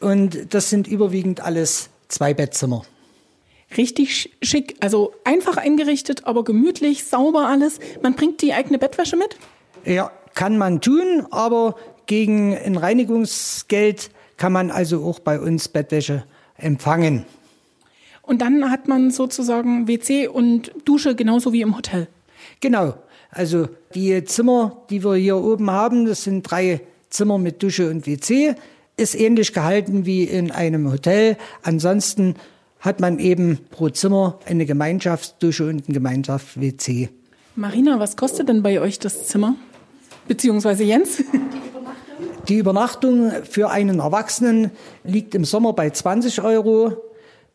und 0.00 0.54
das 0.54 0.70
sind 0.70 0.86
überwiegend 0.86 1.40
alles 1.40 1.90
Zweibettzimmer 2.08 2.84
richtig 3.76 4.30
schick. 4.42 4.76
Also 4.80 5.12
einfach 5.24 5.56
eingerichtet, 5.56 6.24
aber 6.26 6.44
gemütlich, 6.44 7.04
sauber 7.04 7.48
alles. 7.48 7.78
Man 8.02 8.14
bringt 8.14 8.42
die 8.42 8.52
eigene 8.52 8.78
Bettwäsche 8.78 9.16
mit? 9.16 9.36
Ja, 9.84 10.10
kann 10.34 10.58
man 10.58 10.80
tun, 10.80 11.26
aber 11.30 11.76
gegen 12.06 12.56
ein 12.56 12.76
Reinigungsgeld 12.76 14.10
kann 14.36 14.52
man 14.52 14.70
also 14.70 15.04
auch 15.04 15.20
bei 15.20 15.38
uns 15.40 15.68
Bettwäsche 15.68 16.24
empfangen. 16.56 17.24
Und 18.22 18.40
dann 18.40 18.70
hat 18.70 18.88
man 18.88 19.10
sozusagen 19.10 19.88
WC 19.88 20.28
und 20.28 20.72
Dusche 20.84 21.14
genauso 21.14 21.52
wie 21.52 21.62
im 21.62 21.76
Hotel. 21.76 22.08
Genau. 22.60 22.94
Also 23.30 23.68
die 23.94 24.24
Zimmer, 24.24 24.82
die 24.90 25.04
wir 25.04 25.14
hier 25.16 25.36
oben 25.36 25.70
haben, 25.70 26.06
das 26.06 26.24
sind 26.24 26.42
drei 26.42 26.80
Zimmer 27.10 27.38
mit 27.38 27.62
Dusche 27.62 27.90
und 27.90 28.06
WC, 28.06 28.54
ist 28.96 29.18
ähnlich 29.18 29.52
gehalten 29.52 30.06
wie 30.06 30.24
in 30.24 30.50
einem 30.50 30.90
Hotel. 30.90 31.36
Ansonsten 31.62 32.36
hat 32.82 33.00
man 33.00 33.18
eben 33.20 33.60
pro 33.70 33.88
Zimmer 33.88 34.38
eine 34.44 34.66
Gemeinschaftsdusche 34.66 35.68
und 35.68 35.88
ein 35.88 35.92
Gemeinschafts-WC. 35.92 37.08
Marina, 37.54 37.98
was 38.00 38.16
kostet 38.16 38.48
denn 38.48 38.62
bei 38.62 38.80
euch 38.80 38.98
das 38.98 39.28
Zimmer? 39.28 39.54
Beziehungsweise 40.26 40.82
Jens? 40.82 41.22
Die 42.48 42.58
Übernachtung 42.58 43.30
für 43.48 43.70
einen 43.70 44.00
Erwachsenen 44.00 44.72
liegt 45.04 45.34
im 45.36 45.44
Sommer 45.44 45.74
bei 45.74 45.90
20 45.90 46.42
Euro. 46.42 46.96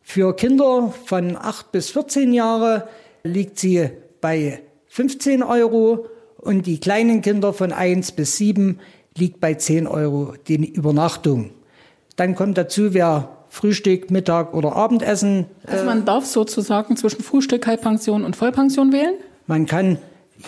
Für 0.01 0.33
Kinder 0.33 0.93
von 1.05 1.35
8 1.35 1.73
bis 1.73 1.89
14 1.89 2.33
Jahre 2.33 2.87
liegt 3.23 3.59
sie 3.59 3.89
bei 4.21 4.61
15 4.87 5.43
Euro 5.43 6.07
und 6.37 6.65
die 6.65 6.79
kleinen 6.79 7.21
Kinder 7.21 7.51
von 7.51 7.73
1 7.73 8.13
bis 8.13 8.37
7 8.37 8.79
liegt 9.17 9.41
bei 9.41 9.55
10 9.55 9.87
Euro 9.87 10.35
die 10.47 10.71
Übernachtung. 10.71 11.51
Dann 12.15 12.35
kommt 12.35 12.57
dazu, 12.57 12.93
wer 12.93 13.37
Frühstück, 13.58 14.12
Mittag 14.12 14.54
oder 14.54 14.76
Abendessen. 14.76 15.48
Also 15.65 15.84
man 15.84 16.06
darf 16.06 16.26
sozusagen 16.26 16.96
zwischen 16.96 17.24
Frühstück, 17.24 17.65
Halbpension 17.65 18.24
und 18.24 18.36
Vollpension 18.36 18.91
wählen? 18.91 19.15
Man 19.48 19.65
kann 19.65 19.98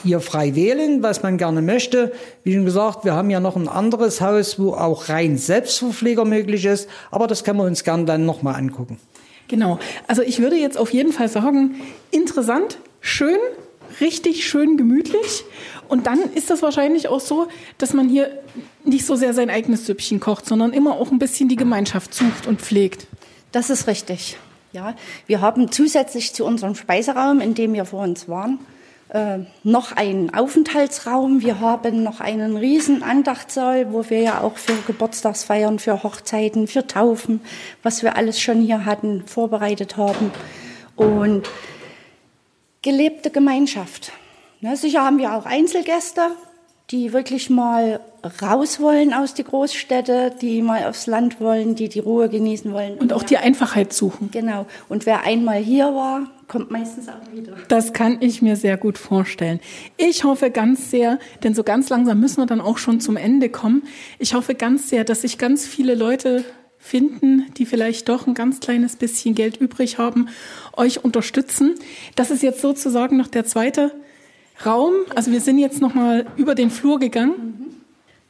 hier 0.04 0.19
frei 0.19 0.54
wählen, 0.54 1.02
was 1.02 1.24
man 1.24 1.39
gerne 1.39 1.63
möchte. 1.63 2.12
Wie 2.43 2.54
schon 2.54 2.65
gesagt, 2.65 3.06
wir 3.06 3.13
haben 3.13 3.32
ja 3.32 3.39
noch 3.39 3.56
ein 3.56 3.67
anderes 3.67 4.22
Haus, 4.22 4.60
wo 4.60 4.74
auch 4.74 5.10
rein 5.10 5.38
Selbstverpfleger 5.38 6.24
möglich 6.24 6.65
ist, 6.65 6.88
aber 7.10 7.26
das 7.26 7.43
können 7.43 7.58
wir 7.58 7.65
uns 7.65 7.84
gerne 7.84 8.06
dann 8.06 8.28
nochmal 8.28 8.56
angucken. 8.56 9.00
Genau. 9.48 9.80
Also 10.06 10.22
ich 10.22 10.39
würde 10.39 10.58
jetzt 10.58 10.78
auf 10.78 10.93
jeden 10.93 11.12
Fall 11.12 11.30
sagen, 11.30 11.82
interessant, 12.12 12.78
schön, 13.02 13.39
richtig 14.01 14.47
schön 14.47 14.77
gemütlich. 14.77 15.43
Und 15.88 16.07
dann 16.07 16.19
ist 16.33 16.49
das 16.49 16.62
wahrscheinlich 16.62 17.07
auch 17.07 17.19
so, 17.19 17.47
dass 17.77 17.93
man 17.93 18.09
hier 18.09 18.31
nicht 18.83 19.05
so 19.05 19.15
sehr 19.15 19.33
sein 19.33 19.49
eigenes 19.49 19.85
Süppchen 19.85 20.19
kocht, 20.19 20.45
sondern 20.45 20.73
immer 20.73 20.93
auch 20.93 21.12
ein 21.12 21.19
bisschen 21.19 21.49
die 21.49 21.55
Gemeinschaft 21.55 22.13
sucht 22.13 22.47
und 22.47 22.62
pflegt. 22.62 23.07
Das 23.51 23.69
ist 23.69 23.88
richtig. 23.88 24.38
Ja, 24.71 24.95
wir 25.25 25.41
haben 25.41 25.71
zusätzlich 25.71 26.33
zu 26.33 26.45
unserem 26.45 26.75
Speiseraum, 26.75 27.41
in 27.41 27.55
dem 27.55 27.73
wir 27.73 27.85
vor 27.85 28.03
uns 28.03 28.29
waren, 28.29 28.59
äh, 29.09 29.39
noch 29.63 29.93
einen 29.93 30.31
Aufenthaltsraum. 30.31 31.41
Wir 31.41 31.59
haben 31.59 32.03
noch 32.03 32.19
einen 32.19 32.55
riesen 32.55 33.01
Andachtssaal, 33.01 33.91
wo 33.91 34.07
wir 34.12 34.21
ja 34.21 34.41
auch 34.41 34.57
für 34.57 34.75
Geburtstagsfeiern, 34.85 35.79
für 35.79 36.03
Hochzeiten, 36.03 36.67
für 36.67 36.85
Taufen, 36.85 37.41
was 37.81 38.03
wir 38.03 38.15
alles 38.15 38.39
schon 38.39 38.62
hier 38.62 38.85
hatten, 38.85 39.23
vorbereitet 39.25 39.97
haben. 39.97 40.31
Und 40.95 41.49
gelebte 42.81 43.29
Gemeinschaft. 43.29 44.11
Ne, 44.61 44.75
sicher 44.75 45.03
haben 45.03 45.17
wir 45.17 45.33
auch 45.33 45.45
Einzelgäste, 45.45 46.21
die 46.91 47.13
wirklich 47.13 47.49
mal 47.49 47.99
raus 48.41 48.79
wollen 48.79 49.13
aus 49.13 49.33
die 49.33 49.43
Großstädte, 49.43 50.33
die 50.41 50.61
mal 50.61 50.85
aufs 50.85 51.07
Land 51.07 51.39
wollen, 51.39 51.75
die 51.75 51.87
die 51.87 51.99
Ruhe 51.99 52.29
genießen 52.29 52.73
wollen. 52.73 52.97
Und 52.97 53.13
auch 53.13 53.23
die 53.23 53.37
Einfachheit 53.37 53.93
suchen. 53.93 54.29
Genau. 54.31 54.65
Und 54.89 55.05
wer 55.05 55.23
einmal 55.23 55.59
hier 55.59 55.93
war, 55.93 56.27
kommt 56.47 56.71
meistens 56.71 57.07
auch 57.07 57.31
wieder. 57.31 57.53
Das 57.67 57.93
kann 57.93 58.17
ich 58.21 58.41
mir 58.41 58.55
sehr 58.55 58.75
gut 58.75 58.97
vorstellen. 58.97 59.59
Ich 59.97 60.23
hoffe 60.23 60.49
ganz 60.49 60.89
sehr, 60.89 61.19
denn 61.43 61.53
so 61.53 61.63
ganz 61.63 61.89
langsam 61.89 62.19
müssen 62.19 62.41
wir 62.41 62.47
dann 62.47 62.59
auch 62.59 62.79
schon 62.79 62.99
zum 62.99 63.17
Ende 63.17 63.49
kommen. 63.49 63.83
Ich 64.17 64.33
hoffe 64.33 64.55
ganz 64.55 64.89
sehr, 64.89 65.03
dass 65.03 65.21
sich 65.21 65.37
ganz 65.37 65.65
viele 65.65 65.95
Leute 65.95 66.43
finden, 66.79 67.45
die 67.57 67.65
vielleicht 67.65 68.09
doch 68.09 68.25
ein 68.25 68.33
ganz 68.33 68.59
kleines 68.59 68.95
bisschen 68.95 69.35
Geld 69.35 69.57
übrig 69.57 69.97
haben, 69.97 70.29
euch 70.75 71.03
unterstützen. 71.03 71.75
Das 72.15 72.31
ist 72.31 72.41
jetzt 72.41 72.61
sozusagen 72.61 73.17
noch 73.17 73.27
der 73.27 73.45
zweite 73.45 73.91
Raum. 74.65 74.93
Also 75.13 75.31
wir 75.31 75.41
sind 75.41 75.59
jetzt 75.59 75.81
noch 75.81 75.93
mal 75.93 76.25
über 76.37 76.55
den 76.55 76.71
Flur 76.71 76.99
gegangen. 76.99 77.33
Mhm. 77.37 77.65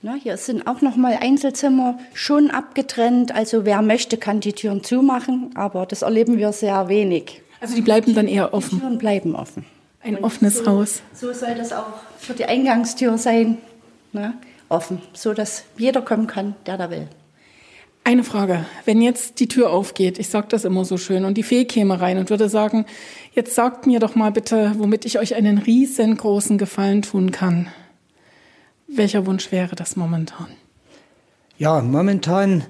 Na, 0.01 0.13
hier 0.13 0.37
sind 0.37 0.65
auch 0.65 0.81
noch 0.81 0.95
mal 0.95 1.17
Einzelzimmer 1.19 1.99
schon 2.13 2.51
abgetrennt. 2.51 3.35
Also 3.35 3.65
wer 3.65 3.81
möchte, 3.81 4.17
kann 4.17 4.39
die 4.39 4.53
Türen 4.53 4.83
zumachen, 4.83 5.51
aber 5.55 5.85
das 5.85 6.03
erleben 6.03 6.37
wir 6.37 6.53
sehr 6.53 6.87
wenig. 6.87 7.41
Also 7.59 7.75
die 7.75 7.81
bleiben 7.81 8.15
dann 8.15 8.27
eher 8.27 8.53
offen. 8.53 8.77
Die 8.77 8.79
Türen 8.79 8.97
bleiben 8.97 9.35
offen. 9.35 9.65
Ein 10.01 10.15
Und 10.15 10.23
offenes 10.23 10.59
so, 10.59 10.65
Haus. 10.67 11.01
So 11.13 11.33
soll 11.33 11.55
das 11.55 11.73
auch 11.73 11.87
für 12.17 12.33
die 12.33 12.45
Eingangstür 12.45 13.17
sein, 13.17 13.57
ne? 14.13 14.33
offen, 14.69 15.01
so 15.13 15.33
dass 15.33 15.65
jeder 15.77 16.01
kommen 16.01 16.27
kann, 16.27 16.55
der 16.65 16.77
da 16.77 16.89
will. 16.89 17.07
Eine 18.09 18.23
Frage. 18.23 18.65
Wenn 18.85 19.03
jetzt 19.03 19.39
die 19.39 19.47
Tür 19.47 19.69
aufgeht, 19.69 20.17
ich 20.17 20.29
sage 20.29 20.47
das 20.49 20.65
immer 20.65 20.83
so 20.83 20.97
schön, 20.97 21.25
und 21.25 21.37
die 21.37 21.43
Fee 21.43 21.65
käme 21.65 22.01
rein 22.01 22.17
und 22.17 22.31
würde 22.31 22.49
sagen, 22.49 22.87
jetzt 23.33 23.53
sagt 23.53 23.85
mir 23.85 23.99
doch 23.99 24.15
mal 24.15 24.31
bitte, 24.31 24.73
womit 24.79 25.05
ich 25.05 25.19
euch 25.19 25.35
einen 25.35 25.59
riesengroßen 25.59 26.57
Gefallen 26.57 27.03
tun 27.03 27.29
kann. 27.29 27.67
Welcher 28.87 29.27
Wunsch 29.27 29.51
wäre 29.51 29.75
das 29.75 29.95
momentan? 29.95 30.47
Ja, 31.59 31.81
momentan, 31.81 32.65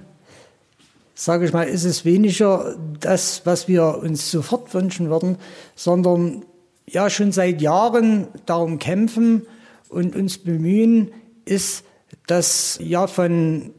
sage 1.16 1.46
ich 1.46 1.54
mal, 1.54 1.70
ist 1.70 1.86
es 1.86 2.04
weniger 2.04 2.76
das, 3.00 3.44
was 3.46 3.70
wir 3.70 4.00
uns 4.00 4.30
sofort 4.30 4.74
wünschen 4.74 5.10
würden, 5.10 5.38
sondern 5.74 6.44
ja 6.86 7.10
schon 7.10 7.32
seit 7.32 7.62
Jahren 7.62 8.28
darum 8.46 8.78
kämpfen 8.78 9.44
und 9.88 10.18
uns 10.18 10.38
bemühen, 10.38 11.14
ist, 11.46 11.86
dass 12.28 12.78
ja 12.84 13.08
von 13.08 13.72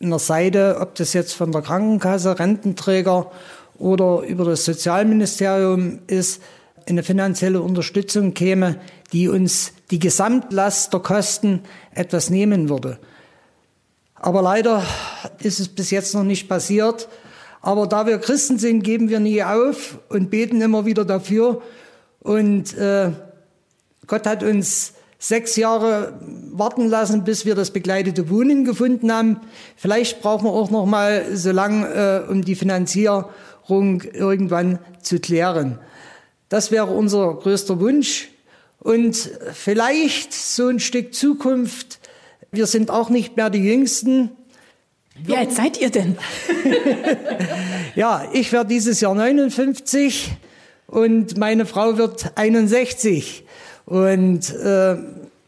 in 0.00 0.10
der 0.10 0.18
Seite, 0.18 0.78
ob 0.80 0.94
das 0.94 1.12
jetzt 1.12 1.34
von 1.34 1.52
der 1.52 1.62
Krankenkasse, 1.62 2.38
Rententräger 2.38 3.30
oder 3.78 4.22
über 4.22 4.44
das 4.44 4.64
Sozialministerium 4.64 6.00
ist, 6.06 6.40
eine 6.88 7.02
finanzielle 7.02 7.60
Unterstützung 7.60 8.32
käme, 8.32 8.80
die 9.12 9.28
uns 9.28 9.72
die 9.90 9.98
Gesamtlast 9.98 10.92
der 10.92 11.00
Kosten 11.00 11.60
etwas 11.94 12.30
nehmen 12.30 12.68
würde. 12.68 12.98
Aber 14.14 14.42
leider 14.42 14.82
ist 15.40 15.60
es 15.60 15.68
bis 15.68 15.90
jetzt 15.90 16.14
noch 16.14 16.24
nicht 16.24 16.48
passiert. 16.48 17.08
Aber 17.60 17.86
da 17.86 18.06
wir 18.06 18.18
Christen 18.18 18.58
sind, 18.58 18.82
geben 18.82 19.08
wir 19.08 19.20
nie 19.20 19.42
auf 19.42 19.98
und 20.08 20.30
beten 20.30 20.60
immer 20.60 20.86
wieder 20.86 21.04
dafür. 21.04 21.62
Und 22.20 22.76
äh, 22.76 23.10
Gott 24.06 24.26
hat 24.26 24.42
uns 24.42 24.94
sechs 25.18 25.56
Jahre 25.56 26.20
warten 26.52 26.86
lassen, 26.86 27.24
bis 27.24 27.44
wir 27.44 27.54
das 27.54 27.72
begleitete 27.72 28.30
Wohnen 28.30 28.64
gefunden 28.64 29.12
haben. 29.12 29.40
Vielleicht 29.76 30.22
brauchen 30.22 30.44
wir 30.44 30.52
auch 30.52 30.70
noch 30.70 30.86
mal 30.86 31.36
so 31.36 31.50
lange, 31.50 32.24
äh, 32.26 32.30
um 32.30 32.44
die 32.44 32.54
Finanzierung 32.54 34.02
irgendwann 34.12 34.78
zu 35.02 35.18
klären. 35.18 35.78
Das 36.48 36.70
wäre 36.70 36.86
unser 36.86 37.34
größter 37.34 37.80
Wunsch. 37.80 38.28
Und 38.78 39.30
vielleicht 39.52 40.32
so 40.32 40.68
ein 40.68 40.78
Stück 40.78 41.12
Zukunft. 41.12 41.98
Wir 42.52 42.66
sind 42.66 42.90
auch 42.90 43.10
nicht 43.10 43.36
mehr 43.36 43.50
die 43.50 43.58
Jüngsten. 43.58 44.30
Wie 45.20 45.36
alt 45.36 45.52
seid 45.52 45.80
ihr 45.80 45.90
denn? 45.90 46.16
ja, 47.96 48.24
ich 48.32 48.52
werde 48.52 48.68
dieses 48.68 49.00
Jahr 49.00 49.16
59 49.16 50.30
und 50.86 51.36
meine 51.36 51.66
Frau 51.66 51.98
wird 51.98 52.32
61. 52.36 53.44
Und 53.88 54.54
äh, 54.54 54.96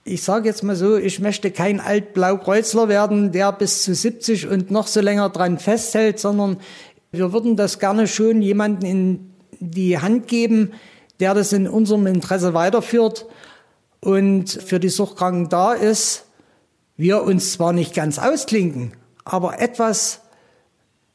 ich 0.05 0.22
sage 0.22 0.48
jetzt 0.48 0.62
mal 0.62 0.74
so, 0.74 0.96
ich 0.96 1.20
möchte 1.20 1.50
kein 1.50 1.79
Altblaukreuzler 1.79 2.88
werden, 2.88 3.33
der 3.33 3.53
bis 3.53 3.83
zu 3.83 3.94
70 3.94 4.46
und 4.46 4.70
noch 4.70 4.87
so 4.87 5.03
länger 5.03 5.29
dran 5.29 5.59
festhält, 5.59 6.18
sondern 6.18 6.57
wir 7.12 7.35
würden 7.35 7.57
das 7.57 7.79
gerne 7.79 8.07
schon 8.07 8.40
jemanden 8.40 8.87
in 8.87 9.31
die 9.59 9.98
Hand 9.98 10.26
geben, 10.26 10.72
der 11.20 11.35
das 11.35 11.53
in 11.53 11.68
unserem 11.68 12.07
Interesse 12.07 12.55
weiterführt 12.55 13.26
und 14.00 14.48
für 14.50 14.81
die 14.81 14.88
Suchtkranken 14.88 15.50
da 15.50 15.74
ist. 15.74 16.24
Wir 16.96 17.22
uns 17.22 17.53
zwar 17.53 17.74
nicht 17.74 17.94
ganz 17.94 18.18
ausklinken, 18.18 18.92
aber 19.22 19.61
etwas 19.61 20.22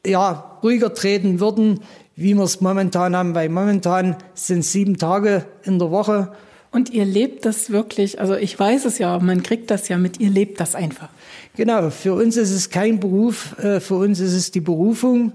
ja, 0.05 0.59
ruhiger 0.61 0.93
treten 0.93 1.39
würden, 1.39 1.79
wie 2.15 2.35
wir 2.35 2.43
es 2.43 2.61
momentan 2.61 3.15
haben, 3.15 3.33
weil 3.33 3.49
momentan 3.49 4.15
sind 4.35 4.63
sieben 4.63 4.97
Tage 4.97 5.45
in 5.63 5.79
der 5.79 5.89
Woche 5.89 6.31
und 6.75 6.89
ihr 6.89 7.05
lebt 7.05 7.45
das 7.45 7.69
wirklich, 7.69 8.19
also 8.19 8.35
ich 8.35 8.59
weiß 8.59 8.83
es 8.83 8.97
ja, 8.97 9.17
man 9.19 9.43
kriegt 9.43 9.71
das 9.71 9.87
ja 9.87 9.97
mit, 9.97 10.19
ihr 10.19 10.29
lebt 10.29 10.59
das 10.59 10.75
einfach. 10.75 11.07
Genau, 11.55 11.89
für 11.89 12.13
uns 12.13 12.35
ist 12.35 12.51
es 12.51 12.69
kein 12.69 12.99
Beruf, 12.99 13.57
äh, 13.59 13.79
für 13.79 13.95
uns 13.95 14.19
ist 14.19 14.33
es 14.33 14.51
die 14.51 14.59
Berufung. 14.59 15.31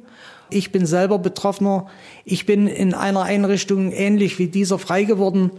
Ich 0.50 0.70
bin 0.70 0.84
selber 0.84 1.18
Betroffener. 1.18 1.86
Ich 2.26 2.44
bin 2.44 2.66
in 2.66 2.92
einer 2.92 3.22
Einrichtung 3.22 3.90
ähnlich 3.90 4.38
wie 4.38 4.48
dieser 4.48 4.78
frei 4.78 5.04
geworden. 5.04 5.50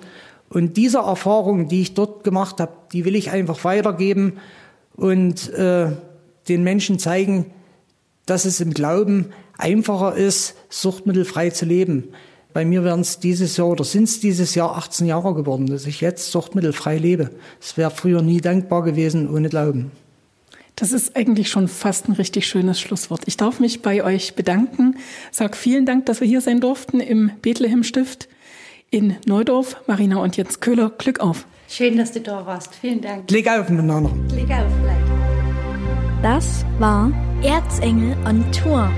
Und 0.50 0.78
diese 0.78 1.00
Erfahrung, 1.00 1.68
die 1.68 1.82
ich 1.82 1.96
dort 1.96 2.24
gemacht 2.24 2.60
habe, 2.60 2.74
die 2.94 3.04
will 3.04 3.16
ich 3.16 3.32
einfach 3.32 3.64
weitergeben 3.64 4.34
und 4.96 5.52
äh, 5.54 5.88
den 6.48 6.64
Menschen 6.64 7.00
zeigen, 7.00 7.48
dass 8.28 8.46
es 8.46 8.62
im 8.62 8.76
Glauben 8.76 9.32
einfacher 9.58 10.16
ist, 10.16 10.56
suchtmittelfrei 10.70 11.50
zu 11.50 11.66
leben. 11.66 12.10
Bei 12.54 12.66
mir 12.66 12.84
werden 12.84 13.02
es 13.02 13.20
dieses 13.20 13.56
Jahr 13.58 13.68
oder 13.68 13.84
sind 13.84 14.04
es 14.04 14.20
dieses 14.20 14.56
Jahr 14.56 14.76
18 14.76 15.08
Jahre 15.08 15.34
geworden, 15.34 15.68
dass 15.68 15.86
ich 15.86 16.02
jetzt 16.02 16.32
suchtmittelfrei 16.32 16.98
lebe. 16.98 17.32
Es 17.62 17.78
wäre 17.78 17.92
früher 17.92 18.22
nie 18.22 18.42
denkbar 18.42 18.84
gewesen 18.84 19.30
ohne 19.30 19.50
Glauben. 19.50 19.92
Das 20.76 20.92
ist 20.92 21.16
eigentlich 21.16 21.50
schon 21.50 21.68
fast 21.68 22.10
ein 22.10 22.14
richtig 22.14 22.48
schönes 22.48 22.80
Schlusswort. 22.80 23.22
Ich 23.26 23.38
darf 23.38 23.60
mich 23.60 23.82
bei 23.82 24.04
euch 24.04 24.36
bedanken. 24.36 24.98
Sag 25.32 25.56
vielen 25.56 25.86
Dank, 25.86 26.06
dass 26.08 26.22
wir 26.22 26.28
hier 26.28 26.42
sein 26.42 26.60
durften 26.60 27.00
im 27.00 27.32
Bethlehem 27.42 27.84
Stift 27.84 28.28
in 28.90 29.16
Neudorf. 29.26 29.78
Marina 29.88 30.18
und 30.18 30.38
Jens 30.38 30.60
Köhler, 30.60 30.92
Glück 30.98 31.20
auf. 31.20 31.46
Schön, 31.70 31.98
dass 31.98 32.12
du 32.12 32.20
da 32.20 32.46
warst. 32.46 32.74
Vielen 32.76 33.00
Dank. 33.02 33.28
Glück 33.28 33.48
auf 33.48 33.70
miteinander. 33.70 34.12
Glück 34.30 34.50
auf, 34.50 34.72
vielleicht. 34.82 35.12
Das 36.22 36.66
war 36.80 37.12
Erzengel 37.44 38.16
on 38.28 38.44
Tour, 38.52 38.92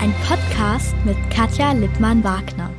ein 0.00 0.14
Podcast 0.28 0.94
mit 1.04 1.16
Katja 1.30 1.72
Lippmann-Wagner. 1.72 2.70